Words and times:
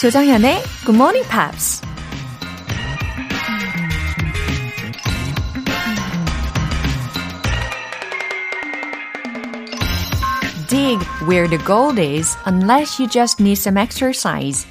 조정현의 0.00 0.62
Good 0.86 0.94
Morning 0.94 1.28
Pops. 1.28 1.82
Dig 10.68 10.98
where 11.26 11.48
the 11.48 11.58
gold 11.66 11.98
is 11.98 12.36
unless 12.46 13.00
you 13.00 13.08
just 13.08 13.42
need 13.42 13.58
some 13.58 13.76
exercise. 13.76 14.68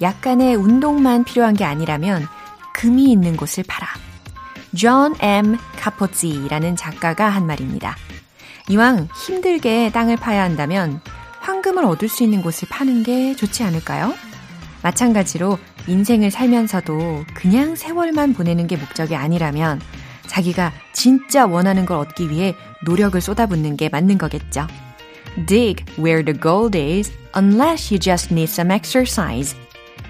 약간의 0.00 0.56
운동만 0.56 1.24
필요한 1.24 1.54
게 1.54 1.64
아니라면 1.64 2.26
금이 2.72 3.12
있는 3.12 3.36
곳을 3.36 3.64
파라. 3.68 4.03
존 4.74 5.14
M. 5.20 5.56
카포지라는 5.78 6.76
작가가 6.76 7.28
한 7.28 7.46
말입니다. 7.46 7.96
이왕 8.68 9.08
힘들게 9.26 9.90
땅을 9.92 10.16
파야 10.16 10.42
한다면 10.42 11.00
황금을 11.40 11.84
얻을 11.84 12.08
수 12.08 12.24
있는 12.24 12.42
곳을 12.42 12.68
파는 12.68 13.02
게 13.02 13.36
좋지 13.36 13.62
않을까요? 13.62 14.14
마찬가지로 14.82 15.58
인생을 15.86 16.30
살면서도 16.30 17.24
그냥 17.34 17.76
세월만 17.76 18.34
보내는 18.34 18.66
게 18.66 18.76
목적이 18.76 19.16
아니라면 19.16 19.80
자기가 20.26 20.72
진짜 20.92 21.46
원하는 21.46 21.86
걸 21.86 21.98
얻기 21.98 22.30
위해 22.30 22.54
노력을 22.84 23.18
쏟아붓는 23.20 23.76
게 23.76 23.88
맞는 23.88 24.18
거겠죠. 24.18 24.66
Dig 25.46 25.84
where 25.98 26.24
the 26.24 26.38
gold 26.38 26.76
is 26.78 27.12
unless 27.36 27.92
you 27.92 27.98
just 27.98 28.32
need 28.32 28.50
some 28.50 28.74
exercise. 28.74 29.56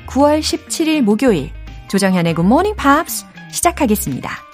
9월 0.07 0.41
17일 0.41 1.03
목요일 1.03 1.51
조정현의 1.89 2.35
Good 2.35 2.47
Morning 2.47 2.77
Pops 2.81 3.25
시작하겠습니다. 3.51 4.54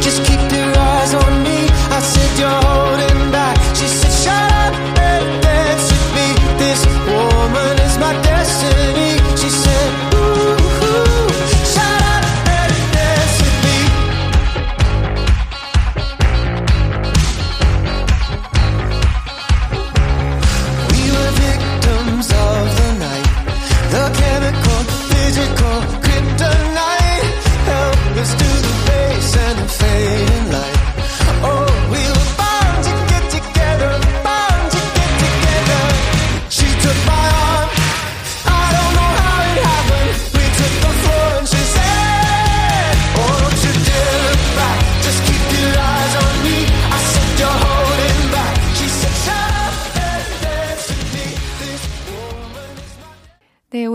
Just 0.00 0.24
keep 0.24 0.40
your 0.52 0.70
eyes 0.76 1.14
on 1.14 1.42
me. 1.42 1.68
I 1.90 2.00
said 2.00 2.38
you're 2.38 2.85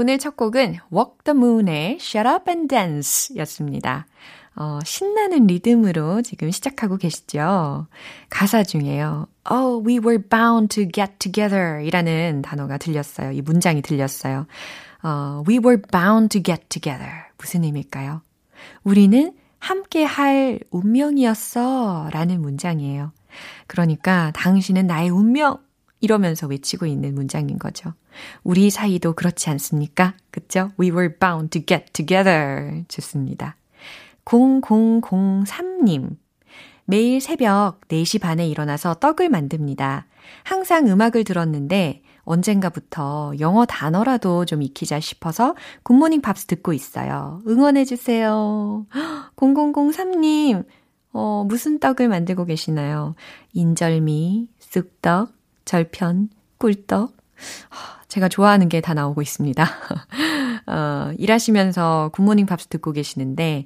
오늘 0.01 0.17
첫 0.17 0.35
곡은 0.35 0.77
Walk 0.91 1.17
the 1.25 1.37
Moon의 1.37 1.99
Shut 2.01 2.27
Up 2.27 2.49
and 2.49 2.67
Dance 2.67 3.35
였습니다. 3.37 4.07
어, 4.55 4.79
신나는 4.83 5.45
리듬으로 5.45 6.23
지금 6.23 6.49
시작하고 6.49 6.97
계시죠? 6.97 7.85
가사 8.31 8.63
중에요. 8.63 9.27
Oh, 9.51 9.87
we 9.87 9.99
were 9.99 10.17
bound 10.17 10.73
to 10.73 10.89
get 10.91 11.19
together 11.19 11.85
이라는 11.85 12.41
단어가 12.41 12.79
들렸어요. 12.79 13.31
이 13.31 13.43
문장이 13.43 13.83
들렸어요. 13.83 14.47
어, 15.03 15.43
we 15.47 15.59
were 15.59 15.79
bound 15.79 16.29
to 16.29 16.41
get 16.41 16.67
together. 16.69 17.25
무슨 17.37 17.63
의미일까요? 17.63 18.23
우리는 18.83 19.35
함께 19.59 20.03
할 20.03 20.61
운명이었어 20.71 22.09
라는 22.11 22.41
문장이에요. 22.41 23.11
그러니까 23.67 24.31
당신은 24.33 24.87
나의 24.87 25.11
운명 25.11 25.59
이러면서 26.01 26.47
외치고 26.47 26.85
있는 26.85 27.15
문장인 27.15 27.57
거죠. 27.57 27.93
우리 28.43 28.69
사이도 28.69 29.13
그렇지 29.13 29.49
않습니까? 29.51 30.15
그쵸? 30.31 30.71
We 30.79 30.89
were 30.89 31.15
bound 31.17 31.49
to 31.51 31.65
get 31.65 31.93
together. 31.93 32.83
좋습니다. 32.87 33.55
0003님. 34.25 36.17
매일 36.85 37.21
새벽 37.21 37.79
4시 37.87 38.19
반에 38.19 38.47
일어나서 38.47 38.95
떡을 38.95 39.29
만듭니다. 39.29 40.07
항상 40.43 40.87
음악을 40.87 41.23
들었는데 41.23 42.01
언젠가부터 42.23 43.33
영어 43.39 43.65
단어라도 43.65 44.45
좀 44.45 44.61
익히자 44.61 44.99
싶어서 44.99 45.55
굿모닝 45.83 46.21
팝스 46.21 46.45
듣고 46.47 46.73
있어요. 46.73 47.41
응원해주세요. 47.47 48.85
0003님, 49.35 50.65
어, 51.13 51.45
무슨 51.47 51.79
떡을 51.79 52.07
만들고 52.07 52.45
계시나요? 52.45 53.15
인절미, 53.53 54.49
쑥떡, 54.59 55.33
절편, 55.71 56.27
꿀떡. 56.57 57.15
제가 58.09 58.27
좋아하는 58.27 58.67
게 58.67 58.81
다 58.81 58.93
나오고 58.93 59.21
있습니다. 59.21 59.63
어, 60.67 61.13
일하시면서 61.17 62.09
Good 62.11 62.24
Morning 62.24 62.45
Pops 62.45 62.67
듣고 62.67 62.91
계시는데, 62.91 63.63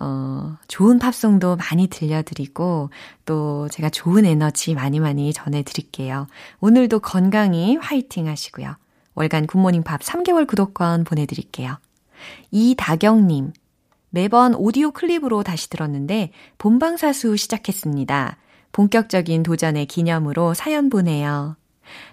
어, 0.00 0.56
좋은 0.68 1.00
팝송도 1.00 1.56
많이 1.56 1.88
들려드리고, 1.88 2.90
또 3.24 3.68
제가 3.70 3.90
좋은 3.90 4.24
에너지 4.24 4.76
많이 4.76 5.00
많이 5.00 5.32
전해드릴게요. 5.32 6.28
오늘도 6.60 7.00
건강히 7.00 7.74
화이팅 7.74 8.28
하시고요. 8.28 8.76
월간 9.16 9.48
Good 9.48 9.60
Morning 9.60 9.82
Pop 9.82 10.00
3개월 10.00 10.46
구독권 10.46 11.02
보내드릴게요. 11.02 11.76
이다경님, 12.52 13.52
매번 14.10 14.54
오디오 14.54 14.92
클립으로 14.92 15.42
다시 15.42 15.68
들었는데, 15.70 16.30
본방사수 16.58 17.36
시작했습니다. 17.36 18.36
본격적인 18.72 19.42
도전의 19.42 19.86
기념으로 19.86 20.54
사연 20.54 20.88
보내요. 20.90 21.56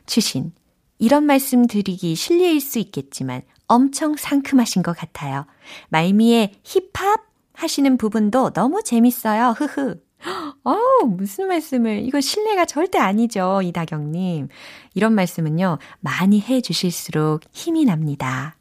추신, 0.06 0.52
이런 0.98 1.26
말씀 1.26 1.68
드리기 1.68 2.16
실례일 2.16 2.62
수 2.62 2.80
있겠지만 2.80 3.42
엄청 3.68 4.16
상큼하신 4.16 4.84
것 4.84 4.96
같아요. 4.96 5.46
말미에 5.90 6.54
힙합 6.64 7.22
하시는 7.54 7.98
부분도 7.98 8.52
너무 8.52 8.84
재밌어요. 8.84 9.56
흐흐. 9.58 9.96
어우, 10.64 11.08
무슨 11.08 11.48
말씀을, 11.48 12.04
이거 12.06 12.22
실례가 12.22 12.66
절대 12.66 12.98
아니죠, 12.98 13.62
이다경님. 13.64 14.48
이런 14.94 15.14
말씀은요, 15.14 15.78
많이 16.00 16.42
해 16.42 16.62
주실수록 16.62 17.42
힘이 17.52 17.86
납니다. 17.86 18.56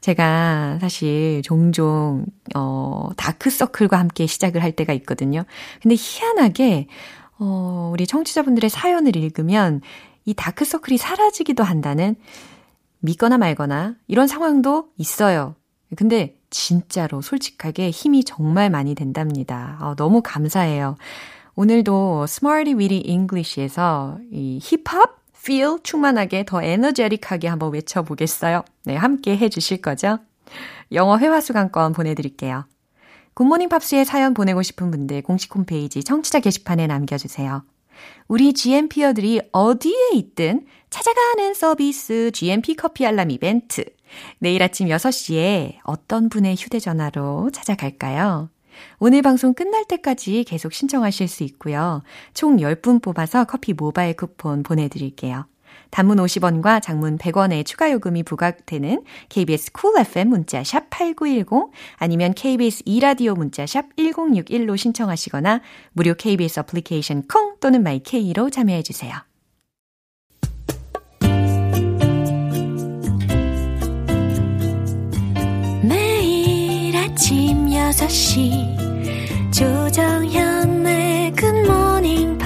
제가 0.00 0.78
사실 0.80 1.42
종종, 1.42 2.26
어, 2.54 3.08
다크서클과 3.16 3.98
함께 3.98 4.26
시작을 4.26 4.62
할 4.62 4.72
때가 4.72 4.92
있거든요. 4.94 5.44
근데 5.82 5.96
희한하게, 5.98 6.86
어, 7.38 7.90
우리 7.92 8.06
청취자분들의 8.06 8.70
사연을 8.70 9.16
읽으면 9.16 9.80
이 10.24 10.34
다크서클이 10.34 10.96
사라지기도 10.98 11.62
한다는 11.62 12.16
믿거나 13.00 13.38
말거나 13.38 13.94
이런 14.06 14.26
상황도 14.26 14.88
있어요. 14.96 15.54
근데 15.96 16.36
진짜로 16.50 17.22
솔직하게 17.22 17.90
힘이 17.90 18.24
정말 18.24 18.70
많이 18.70 18.94
된답니다. 18.94 19.78
어, 19.80 19.94
너무 19.94 20.22
감사해요. 20.22 20.96
오늘도 21.54 22.24
Smarty 22.28 22.74
Weedy 22.74 23.02
English에서 23.10 24.18
이 24.30 24.58
힙합 24.62 25.16
feel 25.34 25.78
충만하게 25.82 26.44
더 26.44 26.62
에너제릭하게 26.62 27.48
한번 27.48 27.72
외쳐보겠어요. 27.72 28.64
네, 28.84 28.96
함께 28.96 29.36
해주실 29.36 29.80
거죠? 29.80 30.18
영어 30.92 31.18
회화 31.18 31.40
수강권 31.40 31.92
보내드릴게요. 31.92 32.64
굿모닝 33.36 33.68
팝스에 33.68 34.04
사연 34.04 34.32
보내고 34.32 34.62
싶은 34.62 34.90
분들 34.90 35.20
공식 35.20 35.54
홈페이지 35.54 36.02
청취자 36.02 36.40
게시판에 36.40 36.86
남겨주세요. 36.86 37.64
우리 38.28 38.54
GMP어들이 38.54 39.42
어디에 39.52 40.12
있든 40.14 40.64
찾아가는 40.88 41.52
서비스 41.52 42.30
GMP 42.32 42.76
커피 42.76 43.04
알람 43.04 43.30
이벤트. 43.30 43.84
내일 44.38 44.62
아침 44.62 44.88
6시에 44.88 45.76
어떤 45.82 46.30
분의 46.30 46.56
휴대전화로 46.56 47.50
찾아갈까요? 47.52 48.48
오늘 49.00 49.20
방송 49.20 49.52
끝날 49.52 49.84
때까지 49.84 50.44
계속 50.44 50.72
신청하실 50.72 51.28
수 51.28 51.44
있고요. 51.44 52.02
총 52.32 52.56
10분 52.56 53.02
뽑아서 53.02 53.44
커피 53.44 53.74
모바일 53.74 54.16
쿠폰 54.16 54.62
보내드릴게요. 54.62 55.44
단문 55.90 56.18
50원과 56.18 56.82
장문 56.82 57.18
100원의 57.18 57.64
추가 57.64 57.90
요금이 57.90 58.22
부각되는 58.22 59.02
KBS 59.28 59.72
Cool 59.72 60.06
FM 60.06 60.28
문자 60.28 60.62
샵 60.64 60.90
8910 60.90 61.72
아니면 61.96 62.34
KBS 62.34 62.84
2라디오 62.84 63.36
문자 63.36 63.66
샵 63.66 63.94
1061로 63.96 64.76
신청하시거나 64.76 65.60
무료 65.92 66.14
KBS 66.14 66.60
어플리케이션 66.60 67.22
콩 67.28 67.56
또는 67.60 67.82
마이케이로 67.82 68.50
참여해 68.50 68.82
주세요. 68.82 69.14
매일 75.82 76.96
아침 76.96 77.66
6시 77.66 79.52
조정현의 79.52 81.32
Good 81.32 81.70
Morning 81.70 82.38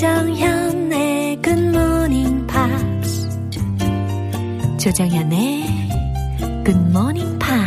조정현의 0.00 1.42
Good 1.42 1.60
Morning 1.60 2.46
Pops 2.46 3.28
조정현의 4.78 5.66
Good 6.64 6.80
Morning 6.88 7.38
Pops 7.38 7.60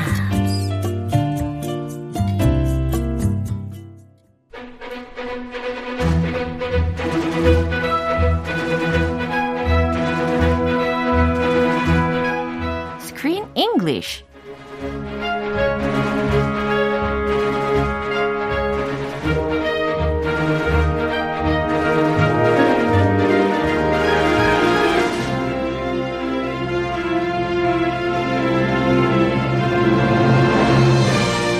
English. 13.55 14.23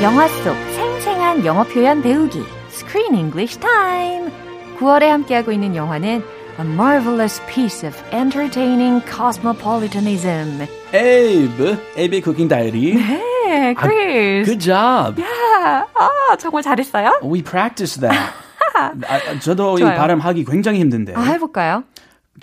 영화 0.04 0.28
속 0.28 0.54
생생한 0.76 1.46
영어 1.46 1.64
표현 1.64 2.02
배우기 2.02 2.44
Screen 2.68 3.16
English 3.16 3.58
Time 3.62 4.30
9월에 4.78 5.06
함께하고 5.06 5.54
있는 5.54 5.78
영화는 5.78 6.22
A 6.60 6.66
marvelous 6.66 7.42
piece 7.48 7.88
of 7.88 7.98
entertaining 8.12 9.02
cosmopolitanism. 9.10 10.68
Abe, 10.94 11.78
Abe 11.98 12.22
Cooking 12.22 12.50
Diary. 12.50 12.96
네, 12.96 13.74
Chris. 13.80 14.46
good 14.46 14.60
job. 14.60 15.18
Yeah. 15.18 15.86
아, 15.96 16.36
정말 16.38 16.64
잘했어요? 16.64 17.22
We 17.24 17.42
practiced 17.42 18.02
that. 18.02 18.14
아, 18.76 18.92
저도 19.40 19.80
이 19.80 19.84
발음하기 19.84 20.44
굉장히 20.44 20.82
힘든데. 20.82 21.14
아, 21.16 21.22
해볼까요? 21.22 21.86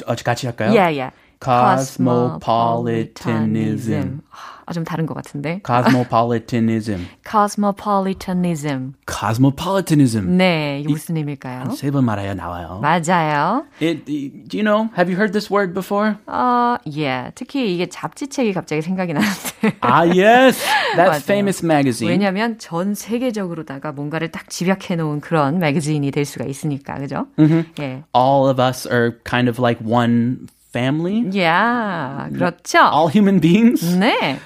어, 0.06 0.14
같이 0.24 0.46
할까요? 0.46 0.70
Yeah, 0.70 0.88
yeah. 0.90 1.10
Cosmopolitanism. 1.40 4.22
아, 4.70 4.72
좀 4.72 4.84
다른 4.84 5.04
것 5.04 5.14
같은데. 5.14 5.60
Cosmopolitanism. 5.66 7.08
Cosmopolitanism. 7.28 8.94
Cosmopolitanism. 9.04 10.38
네, 10.38 10.78
이게 10.80 10.92
무슨 10.92 11.16
의미일까요? 11.16 11.72
세번 11.72 12.04
말해야 12.04 12.34
나와요. 12.34 12.78
맞아요. 12.80 13.64
It, 13.82 14.04
do 14.48 14.56
you 14.56 14.62
know? 14.62 14.88
Have 14.96 15.10
you 15.10 15.16
heard 15.16 15.32
this 15.32 15.50
word 15.50 15.74
before? 15.74 16.14
어, 16.28 16.78
yeah. 16.86 17.32
특히 17.34 17.74
이게 17.74 17.86
잡지책이 17.86 18.52
갑자기 18.52 18.80
생각이 18.80 19.12
나는데. 19.12 19.74
ah, 19.82 20.06
yes. 20.06 20.62
That 20.94 21.20
famous 21.24 21.64
magazine. 21.64 22.08
왜냐면 22.08 22.56
전 22.58 22.94
세계적으로다가 22.94 23.90
뭔가를 23.90 24.30
딱 24.30 24.48
집약해 24.48 24.94
놓은 24.94 25.20
그런 25.20 25.58
매거진이 25.58 26.12
될 26.12 26.24
수가 26.24 26.44
있으니까, 26.44 26.94
그죠? 26.98 27.26
Mm-hmm. 27.38 27.64
예. 27.80 28.04
All 28.14 28.48
of 28.48 28.60
us 28.62 28.86
are 28.86 29.18
kind 29.24 29.48
of 29.50 29.58
like 29.58 29.80
one 29.84 30.46
family. 30.72 31.26
Yeah, 31.32 32.28
그렇죠. 32.30 32.78
All 32.78 33.08
human 33.08 33.40
beings. 33.40 33.82
네. 33.98 34.38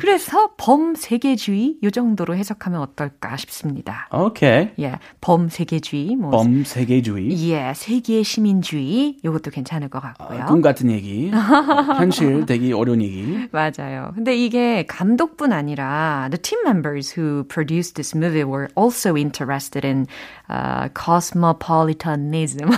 그래서 0.00 0.50
범세계주의 0.58 1.76
요 1.82 1.90
정도로 1.90 2.36
해석하면 2.36 2.78
어떨까 2.80 3.36
싶습니다. 3.38 4.06
Okay. 4.12 4.72
예, 4.78 4.98
범세계주의, 5.22 6.16
뭐 6.16 6.30
범세계주의. 6.30 7.50
예, 7.50 7.72
세계 7.74 8.22
시민주의 8.22 9.16
요것도 9.24 9.50
괜찮을 9.50 9.88
것 9.88 10.00
같고요. 10.00 10.42
아, 10.42 10.46
꿈 10.46 10.60
같은 10.60 10.90
얘기. 10.90 11.30
현실 11.30 12.44
되기 12.44 12.74
어려운 12.74 13.00
얘기. 13.00 13.48
맞아요. 13.50 14.12
근데 14.14 14.36
이게 14.36 14.84
감독뿐 14.84 15.52
아니라 15.52 16.28
the 16.30 16.38
team 16.38 16.60
members 16.66 17.18
who 17.18 17.44
produced 17.44 17.94
this 17.94 18.14
movie 18.14 18.44
were 18.44 18.68
also 18.76 19.16
interested 19.16 19.86
in 19.86 20.06
uh, 20.50 20.88
cosmopolitanism. 20.92 22.68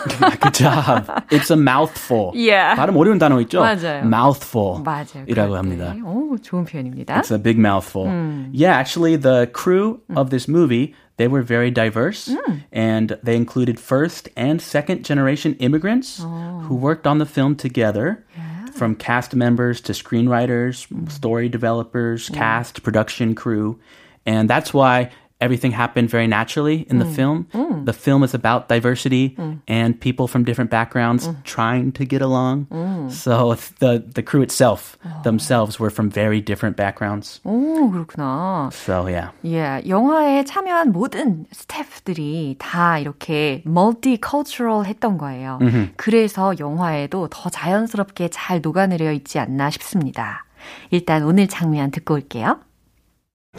Good 0.40 0.54
job. 0.54 1.10
It's 1.30 1.50
a 1.50 1.56
mouthful. 1.56 2.30
Yeah. 2.34 2.76
발음 2.76 2.96
어려운 2.96 3.18
단어 3.18 3.40
있죠? 3.40 3.60
맞아요. 3.60 4.04
mouthful. 4.06 4.82
맞아요. 4.84 5.24
이라고 5.26 5.56
합니다. 5.56 5.94
오, 6.04 6.36
좋은 6.38 6.64
표현입니다. 6.67 7.15
It's 7.19 7.31
a 7.31 7.41
big 7.41 7.57
mouthful. 7.57 8.07
음. 8.07 8.49
Yeah, 8.53 8.75
actually 8.75 9.15
the 9.15 9.49
crew 9.53 9.99
of 10.15 10.29
this 10.29 10.47
movie 10.47 10.93
they 11.17 11.27
were 11.27 11.43
very 11.43 11.69
diverse 11.69 12.27
음. 12.29 12.63
and 12.71 13.17
they 13.21 13.35
included 13.35 13.79
first 13.79 14.29
and 14.35 14.61
second 14.61 15.05
generation 15.05 15.55
immigrants 15.59 16.19
who 16.19 16.75
worked 16.75 17.05
on 17.05 17.19
the 17.19 17.25
film 17.25 17.55
together. 17.55 18.25
From 18.73 18.95
cast 18.95 19.35
members 19.35 19.81
to 19.81 19.93
screenwriters, 19.93 20.87
story 21.11 21.47
developers, 21.47 22.29
cast, 22.29 22.81
production 22.81 23.35
crew. 23.35 23.79
And 24.25 24.49
that's 24.49 24.73
why 24.73 25.11
everything 25.41 25.71
happened 25.73 26.09
very 26.09 26.25
naturally 26.25 26.87
in 26.89 26.99
the 26.99 27.05
film. 27.05 27.47
The 27.83 27.91
film 27.91 28.23
is 28.23 28.33
about 28.33 28.69
diversity 28.69 29.35
and 29.67 29.99
people 29.99 30.27
from 30.27 30.45
different 30.45 30.71
backgrounds 30.71 31.27
trying 31.43 31.91
to 31.99 32.05
get 32.05 32.21
along. 32.21 32.67
So 33.11 33.55
the 33.79 33.99
the 33.99 34.23
crew 34.23 34.41
itself 34.41 34.97
themselves 35.23 35.79
were 35.81 35.89
from 35.89 36.09
very 36.09 36.39
different 36.39 36.77
backgrounds. 36.77 37.41
오, 37.43 37.91
그렇구나. 37.91 38.71
So 38.71 39.07
yeah. 39.07 39.31
예, 39.43 39.83
영화에 39.85 40.45
참여한 40.45 40.93
모든 40.93 41.45
스태프들이 41.51 42.55
다 42.57 42.97
이렇게 42.97 43.63
멀티컬처럴 43.65 44.85
했던 44.85 45.17
거예요. 45.17 45.59
그래서 45.97 46.55
영화에도 46.57 47.27
더 47.29 47.49
자연스럽게 47.49 48.29
잘 48.29 48.61
녹아내려 48.61 49.11
있지 49.11 49.39
않나 49.39 49.69
싶습니다. 49.71 50.45
일단 50.91 51.23
오늘 51.23 51.49
장면 51.49 51.91
듣고 51.91 52.13
올게요. 52.13 52.61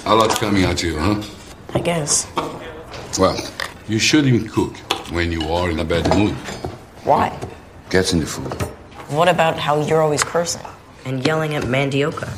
A 0.06 0.12
lot 0.14 0.34
coming 0.38 0.64
at 0.64 0.82
you, 0.82 0.98
huh? 0.98 1.20
I 1.74 1.80
guess. 1.80 2.26
Well, 3.18 3.36
you 3.88 3.98
shouldn't 3.98 4.50
cook 4.50 4.76
when 5.12 5.30
you 5.32 5.42
are 5.52 5.70
in 5.70 5.78
a 5.78 5.84
bad 5.84 6.08
mood. 6.16 6.34
Why? 7.04 7.32
Gets 7.90 8.12
in 8.12 8.20
the 8.20 8.26
food. 8.26 8.52
What 9.08 9.28
about 9.28 9.58
how 9.58 9.80
you're 9.82 10.02
always 10.02 10.24
cursing 10.24 10.62
and 11.04 11.24
yelling 11.24 11.54
at 11.54 11.64
Mandioca? 11.64 12.28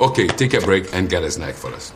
Okay, 0.00 0.26
take 0.26 0.54
a 0.54 0.60
break 0.60 0.92
and 0.92 1.08
get 1.08 1.22
a 1.22 1.30
snack 1.30 1.54
for 1.54 1.72
us. 1.72 1.92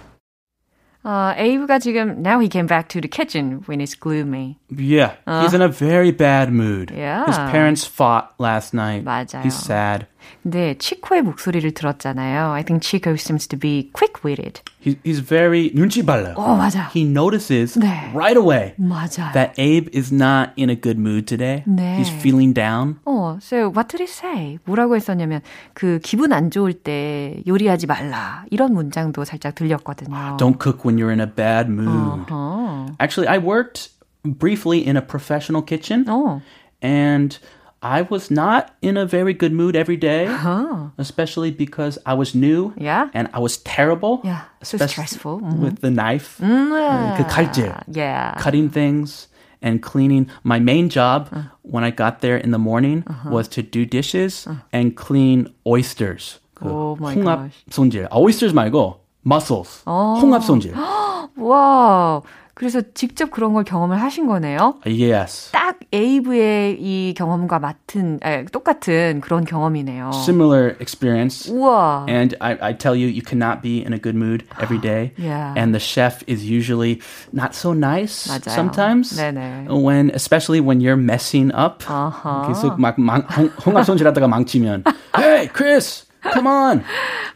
어, 1.02 1.32
에이브가 1.34 1.78
지금 1.78 2.18
now 2.20 2.38
he 2.40 2.48
came 2.48 2.66
back 2.66 2.88
to 2.90 3.00
the 3.00 3.08
kitchen 3.08 3.62
when 3.66 3.80
it's 3.80 3.94
gloomy. 3.94 4.58
Yeah, 4.68 5.14
he's 5.42 5.54
in 5.54 5.62
a 5.62 5.68
very 5.68 6.10
bad 6.10 6.52
mood. 6.52 6.92
Yeah. 6.94 7.24
His 7.24 7.38
parents 7.38 7.86
fought 7.86 8.34
last 8.38 8.74
night. 8.74 9.02
맞아요. 9.04 9.42
He's 9.42 9.56
sad. 9.56 10.06
근데 10.42 10.74
치코의 10.78 11.22
목소리를 11.22 11.70
들었잖아요. 11.72 12.52
I 12.52 12.62
think 12.62 12.82
Chico 12.82 13.14
seems 13.14 13.46
to 13.48 13.58
be 13.58 13.90
quick-witted. 13.92 14.60
He, 14.80 14.96
he's 15.04 15.20
very 15.20 15.70
눈치 15.74 16.04
빨라요. 16.04 16.34
어, 16.36 16.56
맞아. 16.56 16.88
He 16.94 17.04
notices 17.04 17.78
네. 17.78 18.10
right 18.14 18.36
away 18.38 18.74
맞아요. 18.78 19.32
that 19.34 19.52
Abe 19.58 19.90
is 19.94 20.12
not 20.12 20.52
in 20.56 20.70
a 20.70 20.76
good 20.76 20.98
mood 20.98 21.26
today. 21.26 21.62
네. 21.66 21.98
He's 21.98 22.08
feeling 22.08 22.54
down. 22.54 22.96
어, 23.04 23.38
so 23.42 23.68
what 23.68 23.88
did 23.88 24.00
he 24.00 24.08
say? 24.08 24.58
뭐라고 24.64 24.96
했었냐면 24.96 25.42
그 25.74 25.98
기분 26.02 26.32
안 26.32 26.50
좋을 26.50 26.72
때 26.72 27.42
요리하지 27.46 27.86
말라 27.86 28.44
이런 28.50 28.72
문장도 28.72 29.24
살짝 29.24 29.54
들렸거든요. 29.54 30.36
Don't 30.38 30.58
cook 30.58 30.84
when 30.84 30.96
you're 30.96 31.10
in 31.10 31.20
a 31.20 31.26
bad 31.26 31.68
mood. 31.68 32.26
어. 32.30 32.86
Actually, 32.98 33.28
I 33.28 33.38
worked 33.38 33.90
briefly 34.24 34.86
in 34.86 34.96
a 34.96 35.02
professional 35.02 35.62
kitchen, 35.62 36.04
어. 36.08 36.40
and 36.82 37.38
I 37.84 38.02
was 38.02 38.30
not 38.30 38.76
in 38.82 38.98
a 38.98 39.06
very 39.06 39.32
good 39.32 39.52
mood 39.54 39.74
every 39.74 39.96
day, 39.96 40.26
어. 40.28 40.90
especially 40.98 41.50
because 41.50 41.96
I 42.04 42.12
was 42.12 42.34
new 42.34 42.74
Yeah. 42.76 43.08
and 43.14 43.28
I 43.32 43.40
was 43.40 43.56
terrible. 43.64 44.20
Yeah, 44.22 44.44
so 44.62 44.76
especially 44.76 45.06
stressful. 45.08 45.40
Mhm. 45.40 45.58
with 45.64 45.80
the 45.80 45.90
knife, 45.90 46.36
음, 46.44 47.16
그 47.16 47.24
칼질, 47.26 47.72
Yeah. 47.88 48.36
cutting 48.36 48.68
things 48.68 49.28
and 49.62 49.80
cleaning. 49.80 50.28
My 50.44 50.60
main 50.60 50.90
job 50.90 51.28
when 51.62 51.82
I 51.82 51.90
got 51.90 52.20
there 52.20 52.36
in 52.36 52.50
the 52.52 52.60
morning 52.60 53.04
was 53.24 53.48
to 53.56 53.62
do 53.62 53.86
dishes 53.88 54.44
and 54.72 54.92
clean 54.94 55.48
oysters. 55.66 56.36
그 56.54 56.68
Oh 56.68 56.96
my 57.00 57.16
홍합 57.16 57.48
gosh. 57.48 57.56
손질. 57.72 58.04
아, 58.12 58.16
oysters 58.20 58.52
말고 58.52 59.00
mussels. 59.24 59.80
홍합 59.88 60.44
손질. 60.44 60.74
와. 61.36 62.20
그래서 62.54 62.82
직접 62.92 63.30
그런 63.30 63.54
걸 63.54 63.64
경험을 63.64 64.02
하신 64.02 64.26
거네요. 64.26 64.74
Yes. 64.84 65.50
딱 65.50 65.78
에이브의 65.94 66.76
이 66.78 67.14
경험과 67.16 67.58
같은, 67.58 68.20
에, 68.22 68.44
똑같은 68.52 69.22
그런 69.22 69.46
경험이네요. 69.46 70.10
Similar 70.12 70.76
experience. 70.78 71.50
우와. 71.50 72.04
And 72.06 72.36
I, 72.40 72.58
I 72.60 72.76
tell 72.76 72.94
you, 72.94 73.06
you 73.08 73.22
cannot 73.22 73.62
be 73.62 73.80
in 73.80 73.94
a 73.94 73.98
good 73.98 74.14
mood 74.14 74.44
every 74.60 74.78
day. 74.78 75.14
Yeah. 75.16 75.54
And 75.56 75.72
the 75.72 75.80
chef 75.80 76.22
is 76.26 76.44
usually 76.44 77.00
not 77.32 77.54
so 77.54 77.72
nice 77.72 78.28
맞아요. 78.28 78.52
sometimes. 78.52 79.16
네네. 79.16 79.68
When, 79.70 80.10
especially 80.12 80.60
when 80.60 80.82
you're 80.82 81.00
messing 81.00 81.50
up. 81.54 81.82
아하. 81.86 82.46
계속 82.46 82.78
막 82.78 83.00
망, 83.00 83.22
홍, 83.22 83.48
홍합 83.64 83.86
손질하다가 83.86 84.28
망치면, 84.28 84.84
Hey, 85.16 85.48
Chris, 85.48 86.04
Come 86.33 86.47
on. 86.47 86.83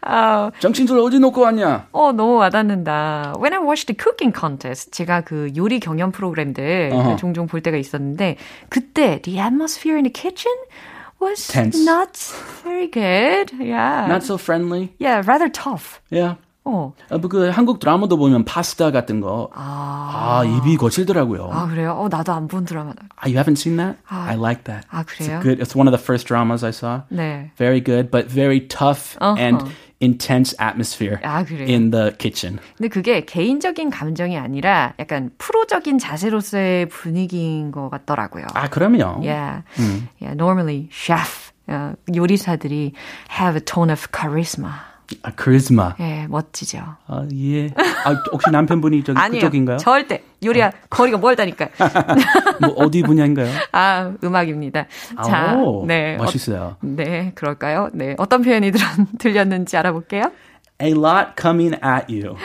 아, 0.01 0.51
정신줄 0.59 0.99
어디 0.99 1.19
놓고 1.19 1.41
왔냐? 1.41 1.87
어, 1.91 2.11
너무 2.11 2.35
와닿는다. 2.37 3.33
When 3.37 3.53
I 3.53 3.59
watched 3.59 3.87
the 3.87 3.97
cooking 3.97 4.33
contest, 4.37 4.91
제가 4.91 5.21
그 5.21 5.49
요리 5.55 5.79
경연 5.79 6.11
프로그램들 6.11 6.91
어허. 6.93 7.15
종종 7.17 7.47
볼 7.47 7.61
때가 7.61 7.77
있었는데, 7.77 8.37
그때 8.69 9.21
the 9.21 9.39
atmosphere 9.39 9.97
in 9.97 10.03
the 10.03 10.13
kitchen 10.13 10.53
was 11.21 11.47
Tense. 11.47 11.83
not 11.83 12.17
very 12.63 12.87
good. 12.87 13.51
Yeah. 13.59 14.07
Not 14.07 14.23
so 14.23 14.37
friendly. 14.37 14.93
yeah, 14.99 15.21
rather 15.25 15.49
tough. 15.49 15.99
Yeah. 16.09 16.35
어. 16.65 16.93
아, 17.09 17.17
뭐그 17.17 17.49
한국 17.49 17.79
드라마도 17.79 18.17
보면 18.17 18.45
파스타 18.45 18.91
같은 18.91 19.21
거. 19.21 19.49
아, 19.53 20.43
입이 20.45 20.77
거칠더라고요. 20.77 21.49
아, 21.51 21.67
그래요? 21.67 21.93
어, 21.97 22.07
나도 22.09 22.33
안 22.33 22.47
본 22.47 22.65
드라마. 22.65 22.91
Ah, 23.17 23.25
you 23.27 23.37
haven't 23.37 23.57
seen 23.57 23.77
that? 23.77 23.97
아. 24.07 24.27
I 24.27 24.35
like 24.35 24.63
that. 24.65 24.85
아, 24.91 25.03
It's 25.03 25.17
그래요? 25.17 25.39
a 25.39 25.41
good. 25.41 25.59
It's 25.61 25.75
one 25.75 25.87
of 25.87 25.91
the 25.97 26.01
first 26.03 26.27
dramas 26.27 26.63
I 26.63 26.69
saw. 26.71 27.01
네. 27.09 27.51
Very 27.57 27.81
good, 27.81 28.11
but 28.11 28.27
very 28.27 28.59
tough 28.67 29.17
Uh-huh. 29.21 29.35
and 29.39 29.71
intense 30.01 30.53
atmosphere 30.59 31.19
아, 31.23 31.43
in 31.67 31.91
the 31.91 32.11
kitchen. 32.17 32.59
근데 32.77 32.87
그게 32.89 33.25
개인적인 33.25 33.89
감정이 33.89 34.37
아니라 34.37 34.93
약간 34.99 35.31
프로적인 35.37 35.97
자세로서의 35.99 36.87
분위기인 36.87 37.71
것 37.71 37.89
같더라고요. 37.89 38.45
아, 38.53 38.67
그럼요. 38.69 39.23
Yeah. 39.23 39.63
Yeah, 40.21 40.35
normally 40.35 40.89
chef 40.91 41.51
어, 41.67 41.93
요리사들이 42.13 42.93
have 43.39 43.55
a 43.55 43.61
tone 43.63 43.91
of 43.91 44.07
charisma. 44.11 44.88
아, 45.23 45.31
카리스마. 45.35 45.95
예, 45.99 46.27
멋지죠. 46.27 46.79
아, 47.07 47.27
예. 47.33 47.67
아, 48.05 48.13
혹시 48.31 48.49
남편분이 48.51 49.03
저기 49.03 49.17
아니요. 49.19 49.39
그쪽인가요? 49.41 49.77
절대. 49.77 50.23
요리야 50.43 50.71
거리가 50.89 51.17
멀다니까요. 51.17 51.69
뭐 52.61 52.69
어디 52.77 53.01
분야인가요? 53.01 53.47
아, 53.71 54.13
음악입니다. 54.23 54.85
자, 55.25 55.55
오, 55.55 55.85
네. 55.85 56.15
멋있어요. 56.17 56.61
어, 56.61 56.77
네, 56.81 57.31
그럴까요? 57.35 57.89
네. 57.93 58.15
어떤 58.17 58.41
표현이 58.41 58.71
들, 58.71 58.79
들렸는지 59.17 59.75
알아볼게요. 59.77 60.31
A 60.81 60.93
lot 60.93 61.35
coming 61.35 61.75
at 61.83 62.07
you. 62.09 62.37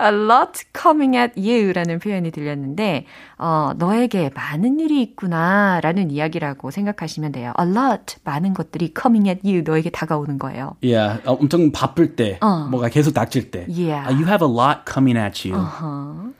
A 0.00 0.10
lot 0.10 0.64
coming 0.72 1.14
at 1.14 1.34
you라는 1.36 1.98
표현이 1.98 2.30
들렸는데, 2.30 3.04
어, 3.36 3.72
너에게 3.76 4.30
많은 4.34 4.80
일이 4.80 5.02
있구나 5.02 5.78
라는 5.82 6.10
이야기라고 6.10 6.70
생각하시면 6.70 7.32
돼요. 7.32 7.52
A 7.60 7.66
lot, 7.66 8.16
많은 8.24 8.54
것들이 8.54 8.94
coming 8.98 9.28
at 9.28 9.40
you, 9.44 9.62
너에게 9.62 9.90
다가오는 9.90 10.38
거예요. 10.38 10.76
Yeah, 10.82 11.20
어, 11.26 11.34
엄청 11.34 11.70
바쁠 11.70 12.16
때, 12.16 12.38
어. 12.40 12.66
뭐가 12.70 12.88
계속 12.88 13.12
닥칠 13.12 13.50
때. 13.50 13.66
Yeah. 13.68 14.08
Uh, 14.08 14.16
you 14.16 14.24
have 14.26 14.40
a 14.40 14.50
lot 14.50 14.86
coming 14.90 15.18
at 15.18 15.46
you. 15.46 15.60
Uh-huh. 15.60 16.32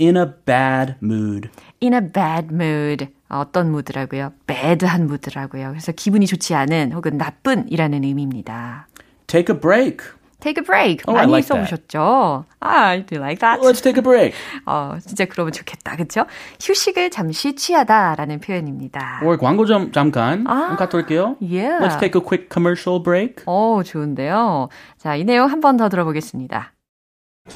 In 0.00 0.16
a 0.16 0.26
bad 0.26 0.94
mood. 1.02 1.50
In 1.82 1.92
a 1.92 2.00
bad 2.00 2.54
mood. 2.54 3.08
어떤 3.28 3.72
무드라고요? 3.72 4.32
bad한 4.46 5.08
무드라고요. 5.08 5.70
그래서 5.70 5.90
기분이 5.90 6.26
좋지 6.26 6.54
않은 6.54 6.92
혹은 6.92 7.16
나쁜이라는 7.18 8.04
의미입니다. 8.04 8.86
Take 9.26 9.52
a 9.52 9.60
break. 9.60 9.98
Take 10.44 10.60
a 10.60 10.62
break. 10.62 11.00
Oh, 11.08 11.16
I 11.16 11.24
많이 11.24 11.32
like 11.32 11.48
that. 11.48 11.64
써보셨죠? 11.70 12.44
아, 12.60 12.96
do 13.06 13.16
you 13.16 13.18
like 13.24 13.40
that? 13.40 13.62
Let's 13.64 13.80
take 13.80 13.96
a 13.96 14.02
break. 14.02 14.34
어, 14.66 14.98
진짜 15.00 15.24
그러면 15.24 15.52
좋겠다. 15.54 15.96
그쵸? 15.96 16.26
휴식을 16.60 17.08
잠시 17.10 17.56
취하다라는 17.56 18.40
표현입니다. 18.40 19.20
or 19.24 19.38
광고 19.38 19.64
좀 19.64 19.90
잠깐 19.90 20.44
아. 20.46 20.76
갔다 20.76 20.98
올게요. 20.98 21.36
Yeah. 21.40 21.80
Let's 21.80 21.98
take 21.98 22.12
a 22.14 22.20
quick 22.22 22.50
commercial 22.52 23.02
break. 23.02 23.36
오, 23.46 23.82
좋은데요. 23.82 24.68
자, 24.98 25.16
이 25.16 25.24
내용 25.24 25.48
한 25.50 25.62
번 25.62 25.78
더 25.78 25.88
들어보겠습니다. 25.88 26.72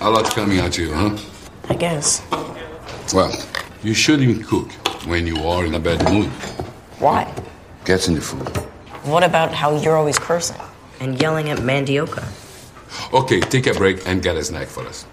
A 0.00 0.08
lot 0.08 0.24
coming 0.32 0.58
at 0.64 0.80
you, 0.80 0.90
huh? 0.94 1.14
I 1.68 1.76
guess. 1.76 2.22
Well, 3.12 3.28
you 3.84 3.92
shouldn't 3.92 4.46
cook 4.48 4.72
when 5.06 5.26
you 5.26 5.36
are 5.46 5.66
in 5.66 5.74
a 5.74 5.78
bad 5.78 6.00
mood. 6.10 6.30
Why? 7.00 7.26
Gets 7.84 8.08
in 8.08 8.14
the 8.14 8.22
food. 8.24 8.48
What 9.04 9.24
about 9.24 9.52
how 9.52 9.76
you're 9.76 9.96
always 9.96 10.18
cursing 10.18 10.56
and 11.00 11.20
yelling 11.20 11.50
at 11.50 11.58
Mandioka? 11.58 12.24
Okay, 13.12 13.40
take 13.40 13.66
a 13.66 13.74
break 13.74 14.06
and 14.06 14.22
get 14.22 14.36
a 14.36 14.40
snack 14.44 14.68
for 14.68 14.86
us. 14.88 15.06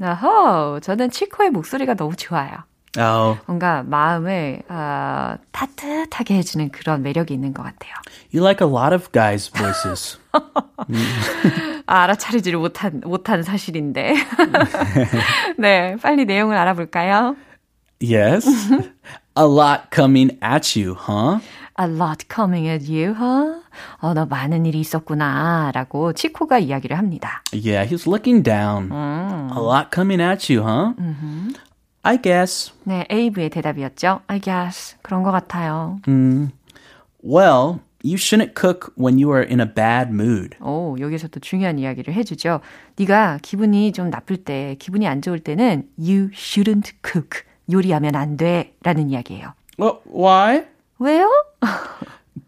어허, 0.00 0.80
저는 0.80 1.10
치코의 1.10 1.50
목소리가 1.50 1.94
너무 1.94 2.14
좋아요. 2.16 2.64
Oh, 2.96 3.38
뭔가 3.46 3.82
마음을 3.82 4.62
어, 4.68 5.36
따뜻하게 5.52 6.34
해주는 6.36 6.70
그런 6.70 7.02
매력이 7.02 7.34
있는 7.34 7.52
것 7.52 7.62
같아요. 7.62 7.92
you 8.32 8.42
like 8.42 8.60
a 8.66 8.68
lot 8.68 8.94
of 8.94 9.10
guys' 9.12 9.48
voices. 9.52 10.18
아, 11.86 12.02
알아차리지를 12.02 12.58
못한, 12.58 13.00
못한 13.04 13.42
사실인데. 13.42 14.14
네, 15.58 15.96
빨리 16.02 16.24
내용을 16.24 16.56
알아볼까요? 16.56 17.36
yes. 18.00 18.46
a 19.36 19.44
lot 19.44 19.90
coming 19.90 20.38
at 20.42 20.76
you, 20.78 20.94
huh? 20.94 21.40
A 21.78 21.86
lot 21.86 22.24
coming 22.28 22.68
at 22.68 22.88
you, 22.88 23.14
huh? 23.14 23.60
어, 24.00 24.14
너 24.14 24.26
많은 24.26 24.66
일이 24.66 24.80
있었구나. 24.80 25.70
라고 25.74 26.12
치코가 26.12 26.58
이야기를 26.58 26.96
합니다. 26.96 27.42
Yeah, 27.52 27.88
he's 27.88 28.06
looking 28.06 28.42
down. 28.42 28.90
A 28.92 29.58
lot 29.58 29.90
coming 29.92 30.22
at 30.22 30.52
you, 30.52 30.64
huh? 30.66 30.94
I 32.02 32.16
guess. 32.20 32.72
네, 32.84 33.06
에이브의 33.10 33.50
대답이었죠. 33.50 34.20
I 34.26 34.40
guess. 34.40 34.96
그런 35.02 35.22
것 35.22 35.30
같아요. 35.32 35.98
Well, 37.22 37.80
you 38.04 38.16
shouldn't 38.16 38.54
cook 38.54 38.92
when 38.96 39.18
you 39.18 39.30
are 39.32 39.44
in 39.44 39.60
a 39.60 39.66
bad 39.66 40.10
mood. 40.10 40.56
오, 40.60 40.96
여기서 41.00 41.28
또 41.28 41.40
중요한 41.40 41.78
이야기를 41.78 42.14
해주죠. 42.14 42.60
네가 42.96 43.40
기분이 43.42 43.92
좀 43.92 44.08
나쁠 44.08 44.38
때, 44.44 44.76
기분이 44.78 45.06
안 45.08 45.20
좋을 45.20 45.40
때는 45.40 45.88
you 45.98 46.30
shouldn't 46.30 46.92
cook. 47.04 47.42
요리하면 47.70 48.14
안 48.14 48.36
돼. 48.36 48.74
라는 48.82 49.10
이야기예요. 49.10 49.52
Well, 49.78 49.98
why? 50.06 50.64
왜요? 50.98 51.28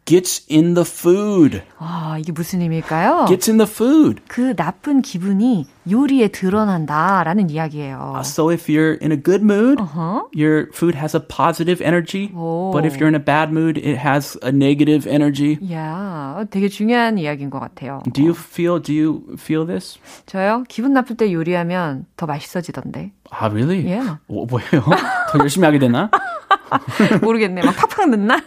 Gets 0.05 0.47
in 0.51 0.75
the 0.75 0.85
food. 0.87 1.63
아, 1.79 2.17
이게 2.19 2.33
무슨 2.33 2.61
의미일까요? 2.63 3.27
Gets 3.29 3.51
in 3.51 3.59
the 3.59 3.69
food. 3.71 4.23
그 4.29 4.55
나쁜 4.57 5.03
기분이 5.03 5.67
요리에 5.91 6.29
드러난다라는 6.29 7.51
이야기예요. 7.51 8.15
So 8.25 8.51
if 8.51 8.69
you're 8.71 8.99
in 9.03 9.13
a 9.13 9.17
good 9.21 9.43
mood, 9.43 9.81
Uh-huh. 9.81 10.25
your 10.35 10.69
food 10.73 10.97
has 10.97 11.17
a 11.17 11.21
positive 11.21 11.83
energy. 11.85 12.31
오. 12.35 12.71
But 12.73 12.87
if 12.87 12.97
you're 12.99 13.09
in 13.09 13.15
a 13.15 13.23
bad 13.25 13.51
mood, 13.51 13.79
it 13.79 13.99
has 13.99 14.39
a 14.45 14.51
negative 14.51 15.09
energy. 15.11 15.59
야, 15.73 16.45
되게 16.51 16.69
중요한 16.69 17.19
이야기인 17.19 17.51
것 17.51 17.59
같아요. 17.61 18.01
Do 18.13 18.23
you 18.23 18.35
feel 18.37 18.81
do 18.83 18.93
you 18.93 19.23
feel 19.35 19.67
this? 19.67 19.99
저요? 20.27 20.65
기분 20.69 20.93
나쁠 20.93 21.17
때 21.17 21.33
요리하면 21.33 22.07
더 22.17 22.27
맛있어지던데. 22.27 23.13
아, 23.31 23.49
really? 23.49 23.85
Yeah. 23.87 24.19
어, 24.29 24.45
뭐예요? 24.47 24.83
더 25.33 25.39
열심히 25.39 25.65
하게 25.65 25.79
되나? 25.79 26.11
모르겠네. 27.23 27.63
막 27.63 27.75
팍팍 27.77 28.11
넣나? 28.11 28.41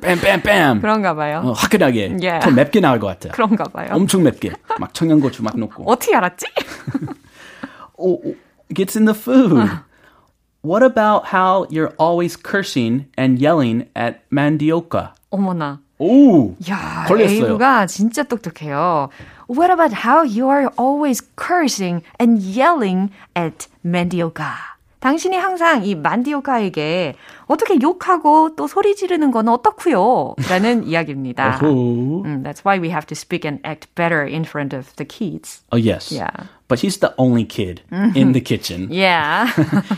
뺨뺨뺨. 0.00 0.80
그런가 0.80 1.14
봐요. 1.14 1.42
어, 1.44 1.52
화끈하게. 1.52 2.16
Yeah. 2.20 2.40
더 2.40 2.50
맵게 2.50 2.80
나올 2.80 2.98
것 2.98 3.06
같아. 3.08 3.30
그런가 3.30 3.64
봐요. 3.64 3.88
엄청 3.92 4.22
맵게. 4.22 4.52
막 4.78 4.94
청양고추 4.94 5.42
막 5.42 5.58
넣고. 5.58 5.84
어떻게 5.90 6.14
알았지? 6.16 6.46
Oh, 8.02 8.18
oh, 8.24 8.36
gets 8.74 8.96
in 8.96 9.04
the 9.04 9.14
food. 9.14 9.68
What 10.62 10.82
about 10.82 11.26
how 11.34 11.66
you're 11.70 11.92
always 11.98 12.36
cursing 12.36 13.06
and 13.18 13.38
yelling 13.40 13.88
at 13.94 14.20
mandioca? 14.30 15.12
어머나. 15.30 15.80
오, 15.98 16.54
야, 16.70 17.04
걸렸어요. 17.06 17.44
에이브가 17.44 17.86
진짜 17.86 18.22
똑똑해요. 18.22 19.10
What 19.50 19.70
about 19.70 19.92
how 20.06 20.22
you 20.24 20.48
are 20.48 20.70
always 20.78 21.20
cursing 21.36 22.02
and 22.18 22.40
yelling 22.40 23.10
at 23.36 23.66
Mandioca? 23.84 24.54
당신이 25.00 25.36
항상 25.36 25.84
이 25.84 25.94
만디오카에게 25.94 27.14
어떻게 27.46 27.78
욕하고 27.80 28.54
또 28.54 28.66
소리 28.66 28.94
지르는 28.94 29.30
건 29.30 29.48
어떻고요? 29.48 30.34
라는 30.48 30.84
이야기입니다. 30.84 31.60
Oh. 31.62 32.22
음, 32.24 32.42
that's 32.42 32.64
why 32.64 32.78
we 32.78 32.90
have 32.90 33.06
to 33.06 33.16
speak 33.16 33.44
and 33.44 33.60
act 33.66 33.88
better 33.94 34.22
in 34.22 34.44
front 34.44 34.76
of 34.76 34.94
the 34.96 35.06
kids. 35.06 35.62
Oh, 35.72 35.78
yes. 35.78 36.12
Yeah. 36.12 36.30
But 36.68 36.80
he's 36.80 36.98
the 36.98 37.14
only 37.18 37.44
kid 37.44 37.82
in 38.14 38.32
the 38.32 38.40
kitchen. 38.40 38.88
Yeah. 38.92 39.50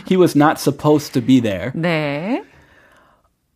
he 0.07 0.17
was 0.17 0.35
not 0.35 0.57
supposed 0.59 1.13
to 1.13 1.21
be 1.21 1.39
there. 1.39 1.71
네. 1.75 2.41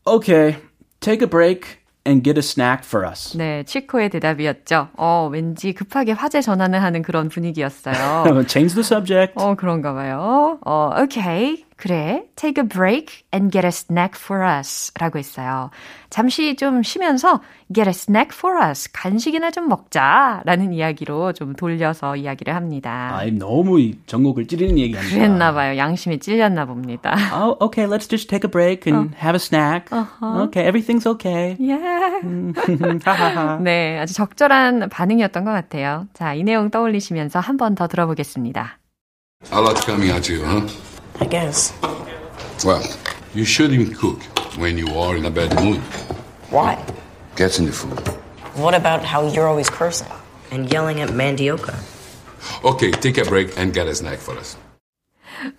Okay, 0.05 0.57
take 1.01 1.21
a 1.21 1.27
break 1.27 1.79
and 2.07 2.23
get 2.23 2.37
a 2.37 2.41
snack 2.41 2.85
for 2.85 3.05
us. 3.05 3.37
네, 3.37 3.63
치코의 3.63 4.09
대답이었죠. 4.09 4.89
어, 4.97 5.29
왠지 5.31 5.73
급하게 5.73 6.13
화제 6.13 6.41
전환을 6.41 6.81
하는 6.81 7.01
그런 7.01 7.29
분위기였어요. 7.29 8.23
Change 8.47 8.73
the 8.73 8.83
subject. 8.83 9.33
어, 9.35 9.55
그런가 9.55 9.93
봐요. 9.93 10.57
어, 10.65 10.91
okay. 11.03 11.66
그래. 11.77 12.23
Take 12.35 12.61
a 12.61 12.67
break 12.67 13.23
and 13.31 13.51
get 13.51 13.63
a 13.65 13.69
snack 13.69 14.19
for 14.19 14.43
us. 14.43 14.91
라고 14.99 15.19
했어요. 15.19 15.69
잠시 16.09 16.55
좀 16.55 16.81
쉬면서 16.81 17.41
get 17.71 17.87
a 17.87 17.91
snack 17.91 18.35
for 18.35 18.57
us. 18.59 18.89
간식이나 18.91 19.51
좀 19.51 19.69
먹자. 19.69 20.41
라는 20.45 20.73
이야기로 20.73 21.33
좀 21.33 21.53
돌려서 21.55 22.15
이야기를 22.15 22.55
합니다. 22.55 23.11
아, 23.13 23.25
너무 23.31 23.79
이 23.79 23.99
전곡을 24.07 24.47
찌르는 24.47 24.79
얘기 24.79 24.97
아니야. 24.97 25.09
그랬나 25.11 25.53
봐요. 25.53 25.77
양심에 25.77 26.17
찔렸나 26.17 26.65
봅니다. 26.65 27.15
Oh, 27.31 27.55
okay, 27.63 27.87
let's 27.87 28.09
just 28.09 28.27
take 28.27 28.43
a 28.43 28.49
break 28.51 28.91
and 28.91 29.13
have 29.15 29.35
a 29.35 29.39
snack. 29.39 29.91
Okay, 30.21 30.65
everything's 30.65 31.05
okay. 31.05 31.55
Yeah. 31.59 32.21
네, 33.61 33.99
아주 33.99 34.13
적절한 34.15 34.89
반응이었던 34.89 35.43
것 35.45 35.51
같아요. 35.51 36.07
자, 36.13 36.33
이 36.33 36.43
내용 36.43 36.71
떠올리시면서 36.71 37.39
한 37.39 37.57
번 37.57 37.75
더 37.75 37.87
들어보겠습니다. 37.87 38.79
A 39.53 39.59
lot 39.59 39.79
coming 39.85 40.09
at 40.11 40.31
you, 40.31 40.43
huh? 40.43 40.65
I 41.19 41.25
guess. 41.25 41.73
Well, 42.65 42.83
you 43.33 43.45
shouldn't 43.45 43.95
cook 43.97 44.21
when 44.57 44.77
you 44.77 44.87
are 44.99 45.15
in 45.17 45.25
a 45.25 45.31
bad 45.31 45.53
mood. 45.63 45.81
Why? 46.49 46.77
Gets 47.35 47.59
in 47.59 47.65
the 47.65 47.71
food. 47.71 47.99
What 48.55 48.73
about 48.73 49.03
how 49.03 49.27
you're 49.27 49.47
always 49.47 49.69
cursing 49.69 50.07
and 50.51 50.71
yelling 50.71 51.01
at 51.01 51.09
Mandioka? 51.09 51.75
Okay, 52.63 52.91
take 52.91 53.17
a 53.17 53.25
break 53.25 53.57
and 53.57 53.73
get 53.73 53.87
a 53.87 53.93
snack 53.95 54.19
for 54.19 54.37
us. 54.37 54.57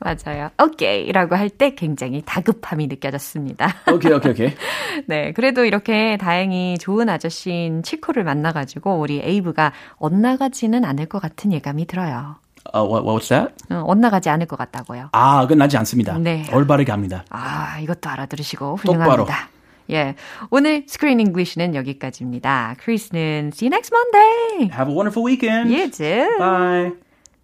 맞아요. 0.00 0.50
오케이 0.60 1.12
라고 1.12 1.36
할 1.36 1.48
때 1.50 1.72
굉장히 1.76 2.20
다급함이 2.26 2.88
느껴졌습니다. 2.88 3.76
오케이, 3.92 4.12
오케이, 4.12 4.32
오케이. 4.32 4.54
네, 5.06 5.32
그래도 5.32 5.64
이렇게 5.64 6.16
다행히 6.16 6.76
좋은 6.78 7.08
아저씨인 7.08 7.84
치코를 7.84 8.24
만나가지고 8.24 8.98
우리 8.98 9.20
에이브가 9.22 9.72
엇나가지는 9.98 10.84
않을 10.84 11.06
것 11.06 11.22
같은 11.22 11.52
예감이 11.52 11.86
들어요. 11.86 12.36
Uh, 12.74 12.84
what, 12.84 13.04
what's 13.06 13.28
that? 13.28 13.54
어, 13.70 13.82
엇나가지 13.86 14.28
않을 14.28 14.46
것 14.46 14.56
같다고요. 14.56 15.08
아, 15.12 15.40
그건 15.42 15.58
나지 15.58 15.76
않습니다. 15.78 16.18
네. 16.18 16.44
올바르게 16.52 16.92
합니다. 16.92 17.24
아, 17.30 17.78
이것도 17.80 18.08
알아들으시고 18.10 18.78
똑바로. 18.84 19.04
훌륭합니다. 19.24 19.48
예. 19.90 20.14
오늘 20.50 20.84
Screen 20.86 21.18
English는 21.20 21.74
여기까지입니다. 21.74 22.74
크리스는 22.78 23.52
see 23.54 23.68
you 23.68 23.74
next 23.74 23.90
Monday. 23.94 24.68
Have 24.70 24.92
a 24.92 24.94
wonderful 24.94 25.24
weekend. 25.24 25.72
You 25.74 25.90
too. 25.90 26.36
Bye. 26.38 26.92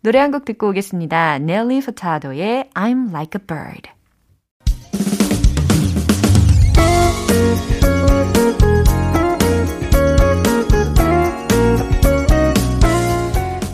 노래 0.02 0.18
한 0.18 0.30
곡 0.30 0.44
듣고 0.44 0.68
오겠습니다. 0.68 1.38
넬리 1.38 1.80
퍼타도의 1.80 2.68
I'm 2.74 3.08
Like 3.10 3.40
a 3.40 3.46
Bird. 3.46 3.88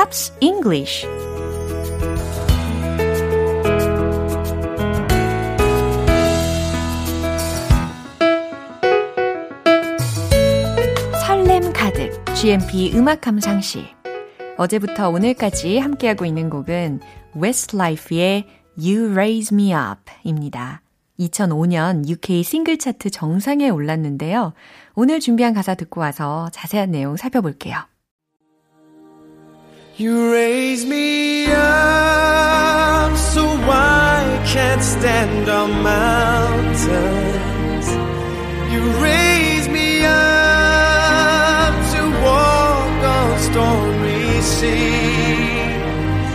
Pops 0.00 0.32
English 0.40 1.06
설렘 11.22 11.70
가득 11.74 12.24
GMP 12.34 12.92
음악 12.94 13.20
감상실 13.20 13.84
어제부터 14.56 15.10
오늘까지 15.10 15.76
함께하고 15.76 16.24
있는 16.24 16.48
곡은 16.48 17.00
Westlife의 17.36 18.46
You 18.78 19.10
Raise 19.10 19.54
Me 19.54 19.74
Up입니다. 19.74 20.80
2005년 21.18 22.08
UK 22.08 22.42
싱글 22.42 22.78
차트 22.78 23.10
정상에 23.10 23.68
올랐는데요. 23.68 24.54
오늘 24.94 25.20
준비한 25.20 25.52
가사 25.52 25.74
듣고 25.74 26.00
와서 26.00 26.48
자세한 26.54 26.90
내용 26.90 27.18
살펴볼게요. 27.18 27.89
You 30.00 30.32
raise 30.32 30.86
me 30.86 31.44
up 31.52 33.14
so 33.18 33.44
I 33.44 34.42
can't 34.46 34.80
stand 34.80 35.46
on 35.50 35.82
mountains. 35.82 36.86
You 38.72 38.80
raise 39.04 39.68
me 39.68 40.02
up 40.06 41.74
to 41.92 42.02
walk 42.24 43.04
on 43.18 43.38
stormy 43.48 44.40
seas. 44.40 46.32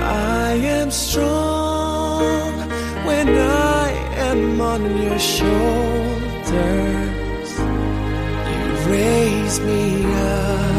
I 0.00 0.52
am 0.78 0.90
strong 0.90 2.52
when 3.04 3.28
I 3.36 3.90
am 4.30 4.58
on 4.62 4.82
your 5.02 5.18
shoulders. 5.18 5.60
You 8.48 8.64
raise 8.90 9.60
me 9.60 10.06
up 10.06 10.75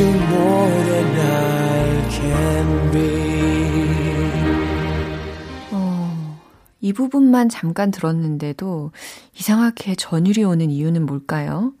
to 0.00 0.06
more 0.06 0.84
than 0.84 1.20
I 1.20 2.10
can 2.10 2.90
be. 2.90 3.10
어, 5.72 6.38
이 6.80 6.94
부분만 6.94 7.50
잠깐 7.50 7.90
들었는데도 7.90 8.92
이상하게 9.38 9.96
전율이 9.96 10.42
오는 10.44 10.70
이유는 10.70 11.04
뭘까요? 11.04 11.74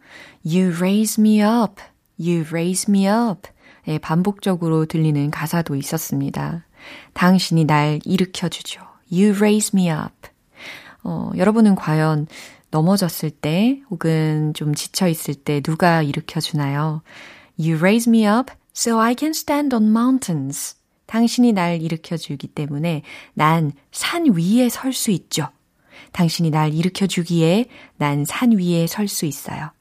You 0.44 0.76
raise 0.76 1.18
me 1.18 1.40
up. 1.40 1.80
You 2.20 2.44
raise 2.46 2.92
me 2.92 3.06
up. 3.08 3.48
예, 3.88 3.96
반복적으로 3.96 4.84
들리는 4.84 5.30
가사도 5.30 5.74
있었습니다. 5.74 6.66
당신이 7.14 7.64
날 7.64 8.00
일으켜주죠. 8.04 8.82
You 9.10 9.34
raise 9.34 9.70
me 9.72 9.88
up. 9.88 10.28
어, 11.04 11.30
여러분은 11.38 11.74
과연 11.74 12.26
넘어졌을 12.70 13.30
때 13.30 13.80
혹은 13.88 14.52
좀 14.52 14.74
지쳐있을 14.74 15.36
때 15.36 15.62
누가 15.62 16.02
일으켜주나요? 16.02 17.00
You 17.60 17.76
raise 17.76 18.08
me 18.08 18.24
up 18.24 18.50
so 18.72 18.98
I 18.98 19.14
can 19.14 19.32
stand 19.34 19.74
on 19.74 19.90
mountains. 19.90 20.76
당신이 21.04 21.52
날 21.52 21.82
일으켜 21.82 22.16
주기 22.16 22.46
때문에 22.46 23.02
난 23.34 23.72
산 23.92 24.24
위에 24.34 24.70
설 24.70 24.94
수 24.94 25.10
있죠. 25.10 25.48
당신이 26.12 26.48
날 26.48 26.72
일으켜 26.72 27.06
주기에 27.06 27.66
난 27.98 28.24
산 28.24 28.52
위에 28.52 28.86
설 28.86 29.08
수 29.08 29.26
있어요. 29.26 29.72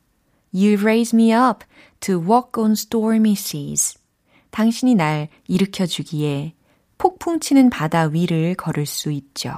You 0.53 0.77
raise 0.81 1.15
me 1.15 1.31
up 1.31 1.63
to 2.01 2.19
walk 2.19 2.61
on 2.61 2.73
stormy 2.73 3.31
seas. 3.31 3.97
당신이 4.51 4.95
날 4.95 5.29
일으켜 5.47 5.85
주기에 5.85 6.55
폭풍 6.97 7.39
치는 7.39 7.69
바다 7.69 8.07
위를 8.07 8.55
걸을 8.55 8.85
수 8.85 9.09
있죠. 9.11 9.55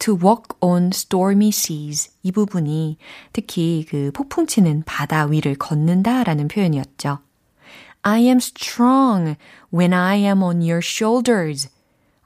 To 0.00 0.14
walk 0.14 0.56
on 0.60 0.88
stormy 0.88 1.48
seas. 1.48 2.10
이 2.22 2.30
부분이 2.30 2.98
특히 3.32 3.84
그 3.88 4.10
폭풍 4.12 4.46
치는 4.46 4.84
바다 4.86 5.24
위를 5.24 5.56
걷는다라는 5.56 6.48
표현이었죠. 6.48 7.18
I 8.02 8.22
am 8.22 8.36
strong 8.36 9.36
when 9.74 9.92
I 9.92 10.18
am 10.18 10.42
on 10.42 10.58
your 10.58 10.80
shoulders. 10.82 11.68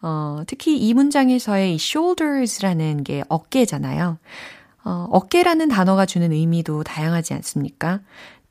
어, 0.03 0.43
특히 0.47 0.77
이 0.77 0.93
문장에서의 0.95 1.75
이 1.75 1.77
shoulders라는 1.77 3.05
게 3.05 3.23
어깨잖아요. 3.29 4.19
어, 4.85 5.09
어깨라는 5.11 5.69
단어가 5.69 6.07
주는 6.07 6.33
의미도 6.33 6.83
다양하지 6.83 7.35
않습니까? 7.35 8.01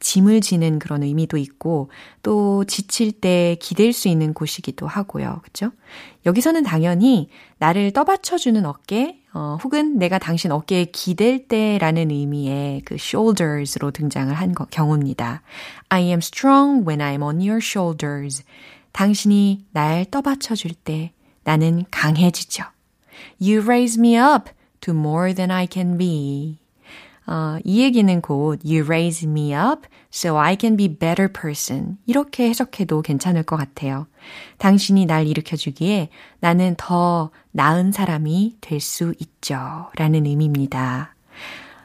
짐을 0.02 0.42
지는 0.42 0.80
그런 0.80 1.04
의미도 1.04 1.38
있고 1.38 1.90
또 2.24 2.66
지칠 2.66 3.14
때 3.14 3.56
기댈 3.62 3.94
수 3.94 4.10
있는 4.10 4.34
곳이기도 4.34 4.88
하고요. 4.88 5.40
그렇죠? 5.42 5.72
여기서는 6.26 6.64
당연히 6.64 7.30
나를 7.60 7.92
떠받쳐 7.92 8.38
주는 8.38 8.66
어깨 8.66 9.22
어, 9.34 9.58
혹은 9.64 9.98
내가 9.98 10.20
당신 10.20 10.52
어깨에 10.52 10.86
기댈 10.86 11.48
때라는 11.48 12.12
의미의 12.12 12.82
그 12.84 12.96
shoulders로 12.96 13.92
등장을 13.92 14.34
한 14.34 14.54
거, 14.54 14.66
경우입니다. 14.66 15.42
I 15.88 16.04
am 16.04 16.18
strong 16.18 16.86
when 16.86 17.00
I'm 17.00 17.24
on 17.24 17.38
your 17.38 17.60
shoulders. 17.64 18.44
당신이 18.92 19.68
날 19.72 20.06
떠받쳐 20.12 20.56
줄 20.56 20.74
때 20.74 21.14
나는 21.44 21.86
강해지죠. 21.92 22.66
You 23.40 23.62
raise 23.62 23.98
me 23.98 24.18
up 24.18 24.50
to 24.82 24.94
more 24.94 25.34
than 25.34 25.50
I 25.50 25.68
can 25.72 25.98
be. 25.98 26.61
어, 27.32 27.58
이 27.64 27.82
얘기는 27.82 28.20
곧 28.20 28.60
You 28.66 28.84
raise 28.84 29.26
me 29.26 29.54
up 29.54 29.88
so 30.14 30.38
I 30.38 30.58
can 30.60 30.76
be 30.76 30.90
better 30.90 31.32
person. 31.32 31.98
이렇게 32.06 32.50
해석해도 32.50 33.02
괜찮을 33.02 33.44
것 33.44 33.56
같아요. 33.56 34.08
당신이 34.58 35.06
날 35.06 35.28
일으켜주기에 35.28 36.10
나는 36.42 36.76
더 36.78 37.32
나은 37.52 37.94
사람이 37.94 38.58
될 38.60 38.82
수 38.82 39.14
있죠. 39.20 39.88
라는 39.96 40.26
의미입니다. 40.26 41.16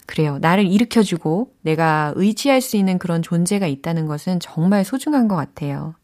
그래요. 0.06 0.38
나를 0.40 0.66
일으켜주고 0.66 1.52
내가 1.62 2.12
의지할 2.16 2.60
수 2.60 2.76
있는 2.76 2.98
그런 2.98 3.22
존재가 3.22 3.68
있다는 3.68 4.06
것은 4.06 4.40
정말 4.40 4.84
소중한 4.84 5.28
것 5.28 5.36
같아요. 5.36 5.94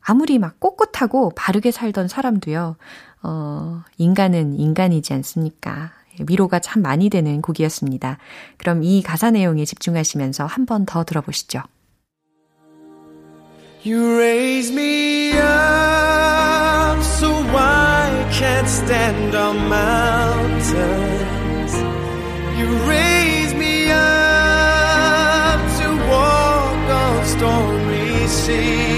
아무리 0.00 0.38
막 0.38 0.58
꼿꼿하고 0.58 1.32
바르게 1.36 1.70
살던 1.70 2.08
사람도요, 2.08 2.76
어, 3.24 3.82
인간은 3.98 4.58
인간이지 4.58 5.12
않습니까? 5.12 5.92
위로가 6.28 6.58
참 6.60 6.82
많이 6.82 7.08
되는 7.10 7.40
곡이었습니다. 7.42 8.18
그럼 8.58 8.82
이 8.82 9.02
가사 9.02 9.30
내용에 9.30 9.64
집중하시면서 9.64 10.46
한 10.46 10.66
번 10.66 10.84
더 10.86 11.04
들어보시죠. 11.04 11.62
You 13.84 14.16
raise 14.18 14.70
me 14.70 15.32
up 15.32 17.00
so 17.02 17.30
I 17.56 18.10
can't 18.30 18.68
stand 18.68 19.34
on 19.34 19.56
mountains. 19.68 20.70
You 22.58 22.68
raise 22.86 23.54
me 23.54 23.90
up 23.90 25.60
to 25.80 25.88
walk 26.10 26.90
on 26.90 27.24
stormy 27.24 28.26
seas. 28.28 28.89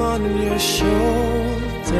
On 0.00 0.22
your 0.42 0.58
shoulders. 0.58 1.90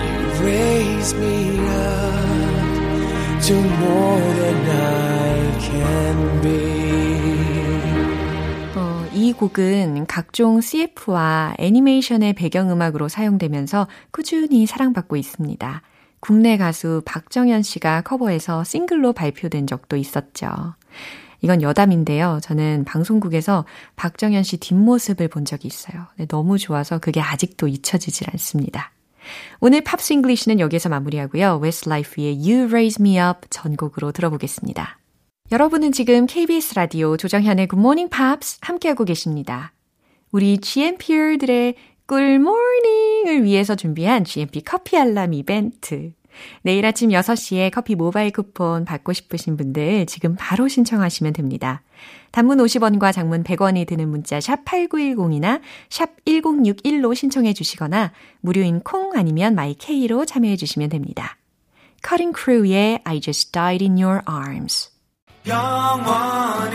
You 0.00 0.46
raise 0.46 1.14
me 1.14 1.58
up 1.58 3.42
to 3.46 3.54
more 3.54 4.34
than 4.40 4.70
I 4.70 5.60
can 5.60 6.40
be. 6.42 6.74
곡은 9.34 10.06
각종 10.06 10.60
CF와 10.60 11.54
애니메이션의 11.58 12.34
배경음악으로 12.34 13.08
사용되면서 13.08 13.88
꾸준히 14.10 14.66
사랑받고 14.66 15.16
있습니다. 15.16 15.82
국내 16.20 16.56
가수 16.56 17.02
박정현 17.04 17.62
씨가 17.62 18.02
커버해서 18.02 18.64
싱글로 18.64 19.12
발표된 19.12 19.66
적도 19.66 19.96
있었죠. 19.96 20.74
이건 21.44 21.60
여담인데요. 21.60 22.38
저는 22.42 22.84
방송국에서 22.86 23.66
박정현 23.96 24.44
씨 24.44 24.56
뒷모습을 24.56 25.28
본 25.28 25.44
적이 25.44 25.68
있어요. 25.68 26.06
너무 26.28 26.56
좋아서 26.56 26.98
그게 26.98 27.20
아직도 27.20 27.68
잊혀지질 27.68 28.28
않습니다. 28.32 28.92
오늘 29.60 29.82
Pops 29.82 30.14
English는 30.14 30.58
여기서 30.58 30.88
마무리하고요. 30.88 31.58
웨스트라이프의 31.58 32.36
You 32.38 32.68
Raise 32.68 32.96
Me 32.98 33.18
Up 33.18 33.46
전곡으로 33.50 34.12
들어보겠습니다. 34.12 34.98
여러분은 35.52 35.92
지금 35.92 36.24
KBS 36.24 36.76
라디오 36.76 37.18
조정현의 37.18 37.68
Good 37.68 37.78
Morning 37.78 38.10
Pops 38.10 38.60
함께하고 38.62 39.04
계십니다. 39.04 39.74
우리 40.32 40.56
GMP들의 40.56 41.74
꿀모닝을 42.06 43.44
위해서 43.44 43.74
준비한 43.74 44.24
GMP 44.24 44.62
커피 44.62 44.96
알람 44.96 45.34
이벤트. 45.34 46.12
내일 46.62 46.86
아침 46.86 47.10
6시에 47.10 47.70
커피 47.70 47.94
모바일 47.94 48.30
쿠폰 48.30 48.84
받고 48.84 49.12
싶으신 49.12 49.56
분들 49.56 50.06
지금 50.06 50.36
바로 50.38 50.68
신청하시면 50.68 51.32
됩니다. 51.32 51.82
단문 52.32 52.58
50원과 52.58 53.12
장문 53.12 53.44
100원이 53.44 53.86
드는 53.86 54.08
문자 54.08 54.40
샵 54.40 54.64
8910이나 54.64 55.60
샵 55.88 56.10
1061로 56.24 57.14
신청해 57.14 57.52
주시거나 57.52 58.12
무료인 58.40 58.80
콩 58.80 59.12
아니면 59.14 59.54
마이케이로 59.54 60.24
참여해 60.24 60.56
주시면 60.56 60.88
됩니다. 60.90 61.36
Cutting 62.02 62.32
Crew의 62.32 63.00
I 63.04 63.20
Just 63.20 63.52
Died 63.52 63.84
in 63.84 64.02
Your 64.02 64.20
Arms 64.28 64.90
영원이란 65.46 66.74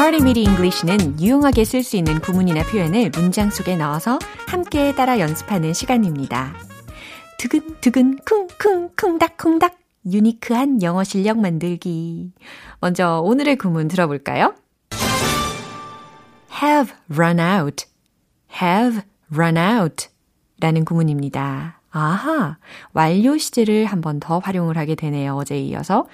Smarty 0.00 0.24
Weedy 0.24 0.44
English는 0.50 1.20
유용하게 1.20 1.62
쓸 1.66 1.82
수 1.82 1.94
있는 1.98 2.20
구문이나 2.20 2.62
표현을 2.62 3.10
문장 3.14 3.50
속에 3.50 3.76
넣어서 3.76 4.18
함께 4.48 4.94
따라 4.94 5.18
연습하는 5.18 5.74
시간입니다. 5.74 6.54
두근두근 7.36 8.16
쿵쿵 8.24 8.92
쿵닥쿵닥 8.96 9.78
유니크한 10.06 10.82
영어 10.82 11.04
실력 11.04 11.38
만들기. 11.38 12.32
먼저 12.80 13.20
오늘의 13.20 13.56
구문 13.56 13.88
들어볼까요? 13.88 14.54
have 16.62 16.94
run 17.12 17.38
out, 17.38 17.84
have 18.62 19.02
run 19.30 19.58
out 19.58 20.08
라는 20.62 20.86
구문입니다. 20.86 21.82
아하, 21.90 22.56
완료 22.94 23.36
시제를 23.36 23.84
한 23.84 24.00
번 24.00 24.18
더 24.18 24.38
활용을 24.38 24.78
하게 24.78 24.94
되네요. 24.94 25.36
어제에 25.36 25.60
이어서 25.60 26.06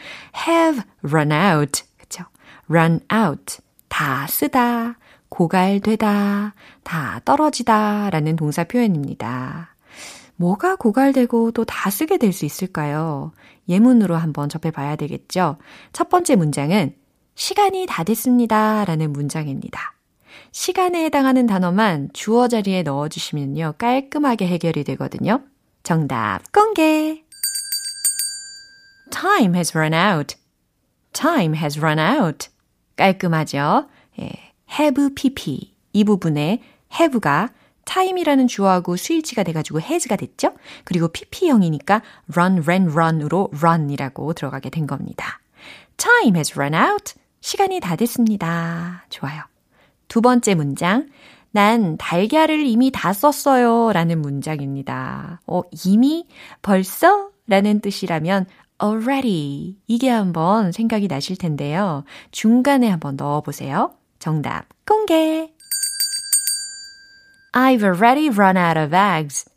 have 0.49 0.83
run 1.05 1.31
out. 1.31 1.85
그쵸? 1.97 2.25
run 2.69 2.99
out. 3.15 3.65
다 3.97 4.27
쓰다, 4.27 4.99
고갈되다, 5.31 6.55
다 6.83 7.21
떨어지다 7.25 8.11
라는 8.11 8.37
동사 8.37 8.63
표현입니다. 8.63 9.75
뭐가 10.37 10.77
고갈되고 10.77 11.53
또 11.53 11.65
다 11.65 11.89
쓰게 11.89 12.19
될 12.19 12.35
수 12.35 12.45
있을까요? 12.45 13.33
예문으로 13.71 14.15
한번 14.15 14.51
접해봐야 14.51 14.97
되겠죠? 14.97 15.57
첫 15.95 16.11
번째 16.11 16.37
문장은 16.37 16.95
시간이 17.37 17.87
다 17.89 18.05
됐습니다 18.05 18.85
라는 18.85 19.15
문장입니다. 19.15 19.95
시간에 20.53 21.03
해당하는 21.07 21.47
단어만 21.47 22.11
주어 22.13 22.49
자리에 22.49 22.83
넣어주시면요. 22.83 23.77
깔끔하게 23.79 24.47
해결이 24.47 24.85
되거든요. 24.85 25.41
정답 25.83 26.43
공개! 26.53 27.25
Time 29.11 29.55
has 29.57 29.75
run 29.75 29.95
out. 29.95 30.37
Time 31.15 31.57
has 31.57 31.79
run 31.81 31.99
out. 31.99 32.51
깔끔하죠? 32.97 33.89
예, 34.21 34.31
have 34.71 35.15
pp 35.15 35.75
이 35.93 36.05
부분에 36.05 36.63
have가 36.93 37.51
time이라는 37.85 38.49
주어하고 38.49 38.97
스위치가 38.97 39.43
돼가지고 39.43 39.81
has가 39.81 40.17
됐죠? 40.17 40.53
그리고 40.85 41.09
pp형이니까 41.09 42.03
run, 42.33 42.63
ran, 42.63 42.91
run으로 42.91 43.51
run이라고 43.55 44.33
들어가게 44.35 44.71
된 44.71 44.87
겁니다. 44.87 45.41
Time 45.97 46.37
has 46.37 46.53
run 46.55 46.75
out. 46.75 47.15
시간이 47.41 47.81
다 47.81 47.97
됐습니다. 47.97 49.05
좋아요. 49.09 49.43
두 50.09 50.21
번째 50.21 50.55
문장. 50.55 51.09
난 51.53 51.97
달걀을 51.97 52.67
이미 52.67 52.91
다 52.91 53.13
썼어요. 53.13 53.93
라는 53.93 54.21
문장입니다. 54.21 55.41
어, 55.47 55.63
이미? 55.87 56.27
벌써? 56.61 57.31
라는 57.47 57.81
뜻이라면 57.81 58.47
already. 58.83 59.77
이게 59.87 60.09
한번 60.09 60.73
생각이 60.73 61.09
나실 61.09 61.37
텐데요. 61.37 62.05
중간에 62.31 62.89
한번 62.89 63.17
넣어 63.17 63.41
보세요. 63.41 63.95
정답 64.19 64.67
공개. 64.87 65.51
I've 67.53 67.83
already 67.83 68.29
run 68.29 68.57
out 68.57 68.79
of 68.79 68.95
eggs. 68.95 69.49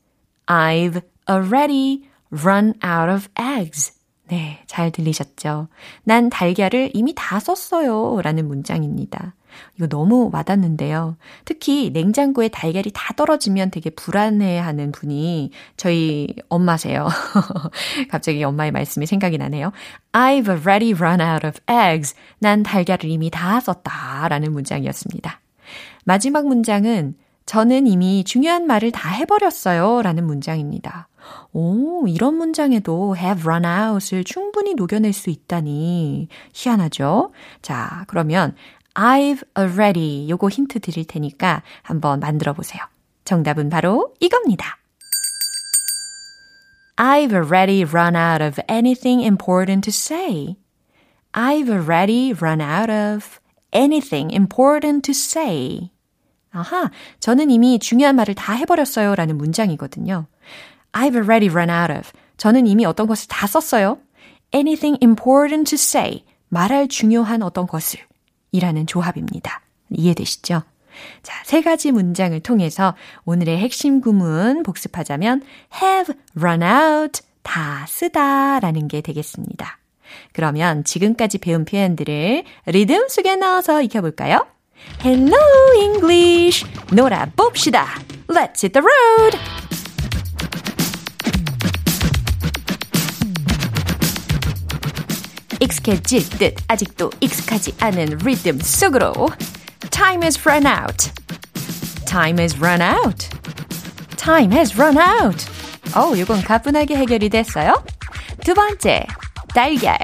I've 0.48 1.02
already 1.30 2.10
run 2.32 2.74
out 2.84 3.12
of 3.12 3.28
eggs. 3.38 3.94
네, 4.30 4.64
잘 4.68 4.92
들리셨죠? 4.92 5.68
난 6.04 6.30
달걀을 6.30 6.92
이미 6.94 7.14
다 7.16 7.40
썼어요. 7.40 8.22
라는 8.22 8.48
문장입니다. 8.48 9.34
이거 9.76 9.88
너무 9.88 10.30
와닿는데요. 10.32 11.18
특히 11.46 11.92
냉장고에 11.92 12.50
달걀이 12.50 12.92
다 12.94 13.14
떨어지면 13.14 13.72
되게 13.72 13.90
불안해하는 13.90 14.92
분이 14.92 15.52
저희 15.78 16.36
엄마세요. 16.50 17.08
갑자기 18.10 18.44
엄마의 18.44 18.72
말씀이 18.72 19.06
생각이 19.06 19.38
나네요. 19.38 19.72
I've 20.12 20.50
already 20.50 20.94
run 20.94 21.22
out 21.22 21.46
of 21.46 21.60
eggs. 21.70 22.16
난 22.40 22.64
달걀을 22.64 23.06
이미 23.06 23.30
다 23.30 23.60
썼다. 23.60 24.28
라는 24.30 24.52
문장이었습니다. 24.52 25.40
마지막 26.06 26.48
문장은 26.48 27.16
저는 27.46 27.88
이미 27.88 28.24
중요한 28.24 28.68
말을 28.68 28.92
다 28.92 29.10
해버렸어요. 29.10 30.04
라는 30.04 30.26
문장입니다. 30.26 31.08
오, 31.52 32.08
이런 32.08 32.36
문장에도 32.36 33.16
have 33.18 33.42
run 33.44 33.66
out을 33.66 34.24
충분히 34.24 34.76
녹여낼 34.76 35.14
수 35.14 35.30
있다니 35.30 36.28
희한하죠? 36.54 37.32
자, 37.62 38.04
그러면 38.08 38.56
I've 39.00 39.46
already 39.58 40.30
요거 40.30 40.50
힌트 40.50 40.82
드릴 40.82 41.06
테니까 41.06 41.64
한번 41.84 42.20
만들어 42.20 42.52
보세요. 42.52 42.84
정답은 43.24 43.70
바로 43.70 44.14
이겁니다. 44.20 44.78
I've 46.98 47.32
already 47.32 47.86
run 47.86 48.18
out 48.18 48.44
of 48.44 48.60
anything 48.70 49.24
important 49.24 49.90
to 49.90 49.92
say. 49.92 50.58
I've 51.32 51.70
already 51.70 52.34
run 52.34 52.60
out 52.60 52.92
of 52.92 53.40
anything 53.74 54.36
important 54.36 55.10
to 55.10 55.12
say. 55.12 55.92
아하, 56.52 56.92
저는 57.22 57.52
이미 57.52 57.80
중요한 57.80 58.18
말을 58.18 58.36
다 58.36 58.52
해버렸어요 58.52 59.16
라는 59.16 59.38
문장이거든요. 59.38 60.26
I've 60.92 61.16
already 61.16 61.48
run 61.48 61.70
out 61.70 61.90
of. 61.90 62.12
저는 62.36 62.68
이미 62.68 62.84
어떤 62.84 63.08
것을 63.08 63.30
다 63.30 63.48
썼어요. 63.48 64.00
Anything 64.54 65.00
important 65.02 65.70
to 65.70 65.76
say. 65.76 66.26
말할 66.50 66.90
중요한 66.90 67.44
어떤 67.44 67.66
것을. 67.66 68.09
이라는 68.52 68.86
조합입니다. 68.88 69.62
이해되시죠? 69.90 70.64
자, 71.24 71.44
세 71.46 71.62
가지 71.62 71.92
문장을 71.92 72.38
통해서 72.42 72.96
오늘의 73.26 73.58
핵심 73.58 74.02
구문 74.02 74.64
복습하자면 74.64 75.44
have 75.82 76.16
run 76.36 76.64
out 76.64 77.22
다 77.44 77.86
쓰다 77.88 78.60
라는 78.60 78.88
게 78.88 79.02
되겠습니다. 79.02 79.80
그러면 80.34 80.84
지금까지 80.84 81.38
배운 81.38 81.66
표현들을 81.66 82.44
리듬 82.68 83.08
속에 83.08 83.36
넣어서 83.36 83.82
익혀볼까요? 83.82 84.46
Hello 85.04 85.38
English! 85.78 86.66
놀아봅시다! 86.94 87.86
Let's 88.28 88.64
hit 88.64 88.74
the 88.74 88.82
road! 88.82 89.79
익숙해질 95.69 96.29
듯 96.31 96.57
아직도 96.69 97.11
익숙하지 97.21 97.75
않은 97.81 98.19
리듬 98.25 98.59
속으로 98.61 99.29
Time 99.91 100.23
has 100.23 100.41
run 100.47 100.67
out. 100.67 101.11
Time 102.07 102.39
has 102.39 102.59
run 102.59 102.81
out. 102.81 103.29
Time 104.17 104.53
has 104.53 104.77
run 104.77 104.97
out. 104.99 105.47
어, 105.95 106.15
이건 106.17 106.43
가뿐하게 106.43 106.97
해결이 106.97 107.29
됐어요. 107.29 107.85
두 108.45 108.55
번째, 108.55 109.07
달걀. 109.55 109.97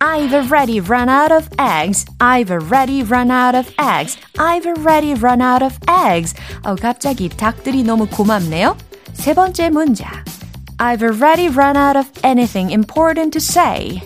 I've 0.00 0.32
already 0.32 0.80
run 0.80 1.08
out 1.08 1.32
of 1.32 1.48
eggs. 1.58 2.06
I've 2.20 2.50
already 2.50 3.02
run 3.02 3.30
out 3.30 3.56
of 3.56 3.68
eggs. 3.78 4.16
I've 4.38 4.64
already 4.64 5.14
run 5.14 5.42
out 5.42 5.64
of 5.64 5.76
eggs. 5.88 6.34
어, 6.62 6.76
갑자기 6.76 7.28
닭들이 7.28 7.82
너무 7.82 8.06
고맙네요. 8.06 8.76
세 9.12 9.34
번째 9.34 9.70
문장. 9.70 10.08
I've 10.78 11.02
already 11.02 11.48
run 11.48 11.76
out 11.76 11.98
of 11.98 12.08
anything 12.22 12.70
important 12.70 13.32
to 13.32 13.40
say. 13.40 14.00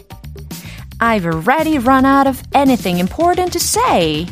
I've 0.99 1.27
already 1.27 1.79
run 1.79 2.05
out 2.05 2.29
of 2.29 2.43
anything 2.55 2.99
important 2.99 3.53
to 3.53 3.61
say. 3.61 4.27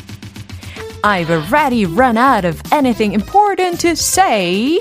I've 1.03 1.31
already 1.31 1.87
run 1.87 2.17
out 2.17 2.47
of 2.47 2.61
anything 2.71 3.15
important 3.15 3.81
to 3.81 3.91
say. 3.93 4.79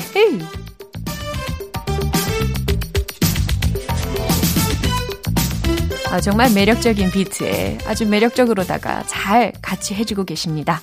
아, 6.11 6.19
정말 6.19 6.51
매력적인 6.51 7.11
비트에 7.11 7.77
아주 7.85 8.07
매력적으로다가 8.07 9.03
잘 9.03 9.53
같이 9.61 9.93
해주고 9.93 10.25
계십니다. 10.25 10.81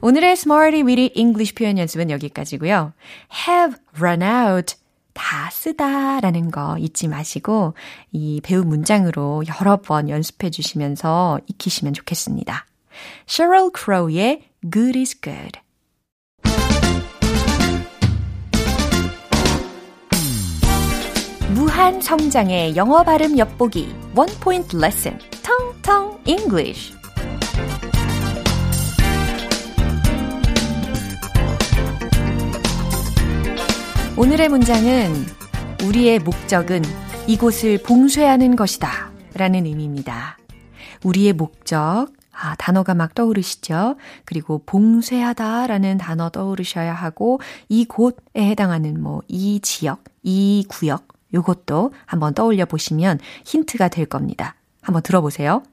오늘의 0.00 0.32
Smarty 0.32 0.82
Weedy 0.82 1.12
English 1.14 1.54
표현 1.54 1.78
연습은 1.78 2.10
여기까지고요. 2.10 2.92
have 3.48 3.78
run 3.98 4.22
out 4.22 4.74
다 5.19 5.49
쓰다 5.51 6.21
라는 6.21 6.49
거 6.49 6.77
잊지 6.77 7.09
마시고 7.09 7.73
이 8.13 8.39
배운 8.41 8.69
문장으로 8.69 9.43
여러 9.59 9.75
번 9.75 10.07
연습해 10.09 10.49
주시면서 10.49 11.41
익히시면 11.45 11.93
좋겠습니다. 11.93 12.65
Sheryl 13.27 13.69
Crow의 13.77 14.43
Good 14.71 14.97
is 14.97 15.19
Good 15.21 15.59
무한 21.53 21.99
성장의 21.99 22.77
영어 22.77 23.03
발음 23.03 23.37
엿보기 23.37 23.93
One 24.15 24.33
Point 24.39 24.77
Lesson 24.77 25.19
텅텅 25.43 26.17
English 26.25 26.98
오늘의 34.19 34.49
문장은 34.49 35.13
우리의 35.85 36.19
목적은 36.19 36.81
이곳을 37.25 37.81
봉쇄하는 37.81 38.57
것이다 38.57 39.13
라는 39.33 39.65
의미입니다. 39.65 40.37
우리의 41.05 41.31
목적, 41.31 42.07
아, 42.33 42.55
단어가 42.57 42.93
막 42.93 43.15
떠오르시죠? 43.15 43.95
그리고 44.25 44.61
봉쇄하다 44.65 45.67
라는 45.67 45.97
단어 45.97 46.29
떠오르셔야 46.29 46.93
하고 46.93 47.39
이곳에 47.69 48.17
해당하는 48.35 49.01
뭐 49.01 49.21
이 49.29 49.61
지역, 49.61 50.03
이 50.21 50.65
구역 50.67 51.07
요것도 51.33 51.93
한번 52.05 52.33
떠올려 52.33 52.65
보시면 52.65 53.19
힌트가 53.45 53.87
될 53.87 54.05
겁니다. 54.05 54.55
한번 54.81 55.01
들어보세요. 55.01 55.63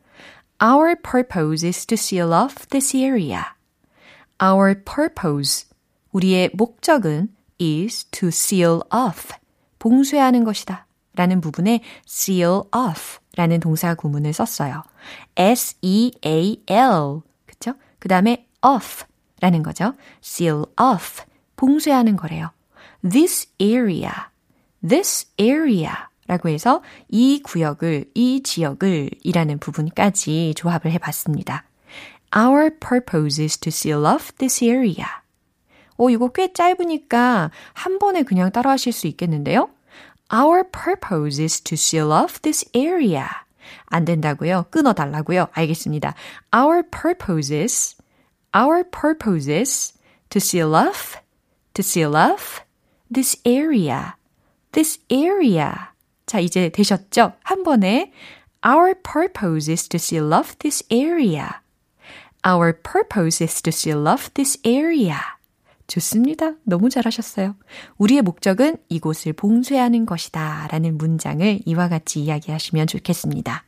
Our 0.62 0.94
purpose 1.02 1.66
is 1.66 1.84
to 1.86 1.94
seal 1.94 2.32
off 2.32 2.68
this 2.68 2.96
area. 2.96 3.42
Our 4.40 4.84
purpose. 4.84 5.66
우리의 6.12 6.50
목적은 6.54 7.34
is 7.60 8.04
to 8.06 8.28
seal 8.28 8.80
off. 8.92 9.34
봉쇄하는 9.78 10.44
것이다. 10.44 10.86
라는 11.14 11.40
부분에 11.40 11.80
seal 12.06 12.62
off 12.76 13.18
라는 13.36 13.60
동사 13.60 13.94
구문을 13.94 14.32
썼어요. 14.32 14.82
S-E-A-L. 15.36 17.22
그쵸? 17.46 17.74
그 17.98 18.08
다음에 18.08 18.46
off 18.62 19.04
라는 19.40 19.62
거죠. 19.62 19.94
seal 20.22 20.64
off. 20.80 21.22
봉쇄하는 21.56 22.16
거래요. 22.16 22.50
This 23.08 23.48
area. 23.60 24.12
This 24.86 25.28
area. 25.40 25.92
라고 26.26 26.48
해서 26.48 26.82
이 27.08 27.40
구역을, 27.42 28.10
이 28.14 28.42
지역을 28.42 29.10
이라는 29.22 29.58
부분까지 29.58 30.54
조합을 30.56 30.90
해봤습니다. 30.92 31.64
Our 32.36 32.78
purpose 32.78 33.42
is 33.42 33.58
to 33.58 33.68
seal 33.68 34.04
off 34.04 34.32
this 34.32 34.62
area. 34.64 35.06
오, 35.96 36.10
이거 36.10 36.28
꽤 36.28 36.52
짧으니까 36.52 37.50
한 37.72 37.98
번에 37.98 38.22
그냥 38.22 38.50
따라 38.50 38.70
하실 38.70 38.92
수 38.92 39.06
있겠는데요? 39.06 39.70
Our 40.32 40.64
purpose 40.70 41.42
is 41.42 41.60
to 41.62 41.74
seal 41.74 42.10
off 42.10 42.40
this 42.40 42.68
area. 42.74 43.26
안 43.86 44.04
된다고요? 44.04 44.66
끊어달라고요? 44.70 45.48
알겠습니다. 45.52 46.14
Our 46.54 46.82
purpose 46.82 47.54
is, 47.54 47.96
our 48.54 48.84
purpose 48.84 49.52
is 49.52 49.94
to 50.30 50.38
seal 50.38 50.74
off, 50.74 51.16
to 51.74 51.82
seal 51.82 52.16
off 52.16 52.62
this 53.12 53.40
area, 53.46 54.14
this 54.72 54.98
area. 55.10 55.72
자, 56.26 56.40
이제 56.40 56.68
되셨죠? 56.68 57.32
한 57.44 57.62
번에 57.62 58.12
Our 58.66 58.96
purpose 58.96 59.68
is 59.68 59.86
to 59.88 59.98
seal 59.98 60.34
off 60.34 60.58
this 60.58 60.82
area. 60.90 61.62
Our 62.42 62.72
purpose 62.72 63.40
is 63.40 63.62
to 63.62 63.70
seal 63.70 64.08
off 64.08 64.34
this 64.34 64.58
area. 64.64 65.35
좋습니다. 65.86 66.54
너무 66.64 66.90
잘하셨어요. 66.90 67.54
우리의 67.98 68.22
목적은 68.22 68.78
이곳을 68.88 69.32
봉쇄하는 69.32 70.06
것이다. 70.06 70.68
라는 70.70 70.98
문장을 70.98 71.60
이와 71.64 71.88
같이 71.88 72.20
이야기하시면 72.20 72.86
좋겠습니다. 72.86 73.64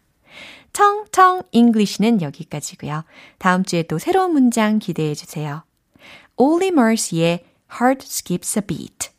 텅텅 0.72 1.42
English는 1.52 2.22
여기까지고요. 2.22 3.04
다음 3.38 3.64
주에 3.64 3.82
또 3.84 3.98
새로운 3.98 4.32
문장 4.32 4.78
기대해 4.78 5.14
주세요. 5.14 5.64
Olly 6.36 6.68
Murs의 6.68 7.44
Heart 7.72 8.06
Skips 8.06 8.58
a 8.58 8.62
Beat. 8.66 9.10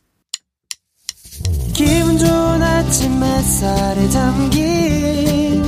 기분 1.74 2.18
좋은 2.18 2.62
아침 2.62 3.24
햇살에 3.24 4.10
담긴 4.10 5.64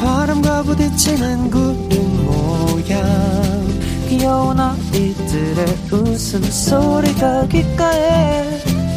바람과 0.00 0.62
부딪히는 0.62 1.50
모양 1.50 1.85
귀여운 4.18 4.58
아이들의 4.58 5.66
웃음소리가 5.92 7.48
귓가에 7.48 8.42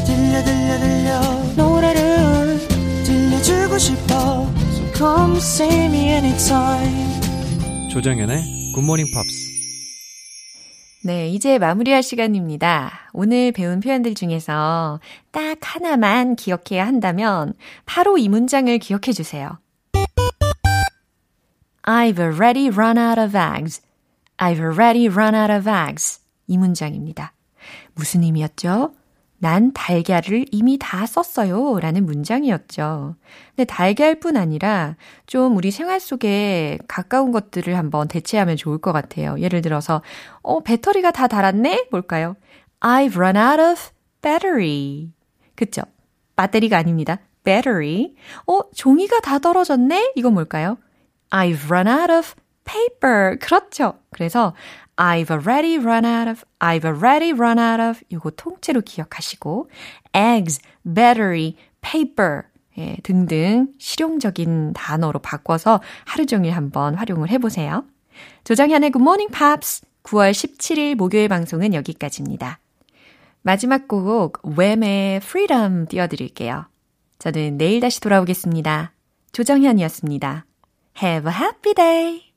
들려 0.06 0.44
들려 0.46 0.80
들려 0.80 1.22
노래를 1.58 2.58
들려주고 3.04 3.78
싶어 3.78 4.48
So 4.72 4.94
come 4.96 5.38
see 5.38 5.86
me 5.88 6.00
anytime 6.12 7.20
조정연의 7.92 8.72
굿모닝 8.76 9.08
팝스 9.14 9.50
네, 11.04 11.30
이제 11.30 11.60
마무리할 11.60 12.02
시간입니다. 12.04 13.10
오늘 13.14 13.52
배운 13.52 13.82
표현들 13.82 14.16
중에서 14.16 15.00
딱 15.32 15.58
하나만 15.62 16.38
기억해야 16.38 16.86
한다면 16.88 17.54
바로 17.86 18.18
이 18.18 18.30
문장을 18.30 18.78
기억해 18.80 19.14
주세요. 19.14 19.60
I've 21.84 22.20
already 22.20 22.70
run 22.70 22.98
out 22.98 23.20
of 23.20 23.38
eggs. 23.38 23.82
I've 24.40 24.60
already 24.60 25.10
run 25.10 25.36
out 25.36 25.52
of 25.52 25.70
eggs. 25.70 26.22
이 26.48 26.58
문장입니다. 26.58 27.34
무슨 27.94 28.24
의미였죠? 28.24 28.94
난 29.38 29.72
달걀을 29.74 30.46
이미 30.52 30.78
다 30.80 31.06
썼어요. 31.06 31.80
라는 31.80 32.06
문장이었죠. 32.06 33.16
근데 33.56 33.66
달걀뿐 33.66 34.38
아니라 34.38 34.96
좀 35.26 35.56
우리 35.56 35.72
생활 35.72 36.00
속에 36.00 36.78
가까운 36.88 37.32
것들을 37.32 37.78
한번 37.78 38.08
대체하면 38.08 38.58
좋을 38.58 38.80
것 38.80 38.92
같아요. 38.92 39.40
예를 39.40 39.62
들어서, 39.62 40.02
어, 40.42 40.62
배터리가 40.62 41.12
다 41.12 41.28
닳았네? 41.28 41.88
뭘까요? 41.92 42.36
I've 42.80 43.16
run 43.16 43.38
out 43.38 43.62
of 43.62 43.92
battery. 44.22 45.12
그쵸? 45.56 45.82
배터리가 46.36 46.78
아닙니다. 46.78 47.20
battery. 47.44 48.16
어, 48.48 48.62
종이가 48.74 49.20
다 49.20 49.40
떨어졌네? 49.40 50.14
이건 50.16 50.34
뭘까요? 50.34 50.78
I've 51.30 51.66
run 51.70 51.88
out 51.88 52.12
of 52.12 52.36
paper. 52.70 53.38
그렇죠. 53.40 53.96
그래서 54.12 54.54
I've 54.96 55.32
already 55.32 55.78
run 55.78 56.06
out 56.06 56.30
of, 56.30 56.44
I've 56.60 56.86
already 56.86 57.32
run 57.32 57.58
out 57.58 57.82
of 57.82 58.02
요거 58.12 58.32
통째로 58.32 58.82
기억하시고 58.82 59.70
eggs, 60.14 60.60
battery, 60.84 61.56
paper 61.82 62.44
예, 62.78 62.98
등등 63.04 63.74
실용적인 63.78 64.74
단어로 64.74 65.20
바꿔서 65.20 65.82
하루 66.06 66.26
종일 66.26 66.56
한번 66.56 66.96
활용을 66.96 67.30
해보세요. 67.30 67.86
조정현의 68.44 68.92
Good 68.92 69.02
Morning 69.02 69.34
Pops 69.34 69.82
9월 70.04 70.32
17일 70.32 70.96
목요일 70.96 71.28
방송은 71.28 71.74
여기까지입니다. 71.74 72.60
마지막 73.42 73.88
곡 73.88 74.40
웸의 74.44 75.18
Freedom 75.18 75.88
띄워드릴게요. 75.88 76.68
저는 77.20 77.58
내일 77.58 77.80
다시 77.80 78.00
돌아오겠습니다. 78.00 78.94
조정현이었습니다. 79.32 80.46
Have 81.02 81.32
a 81.32 81.38
happy 81.38 81.74
day! 81.74 82.29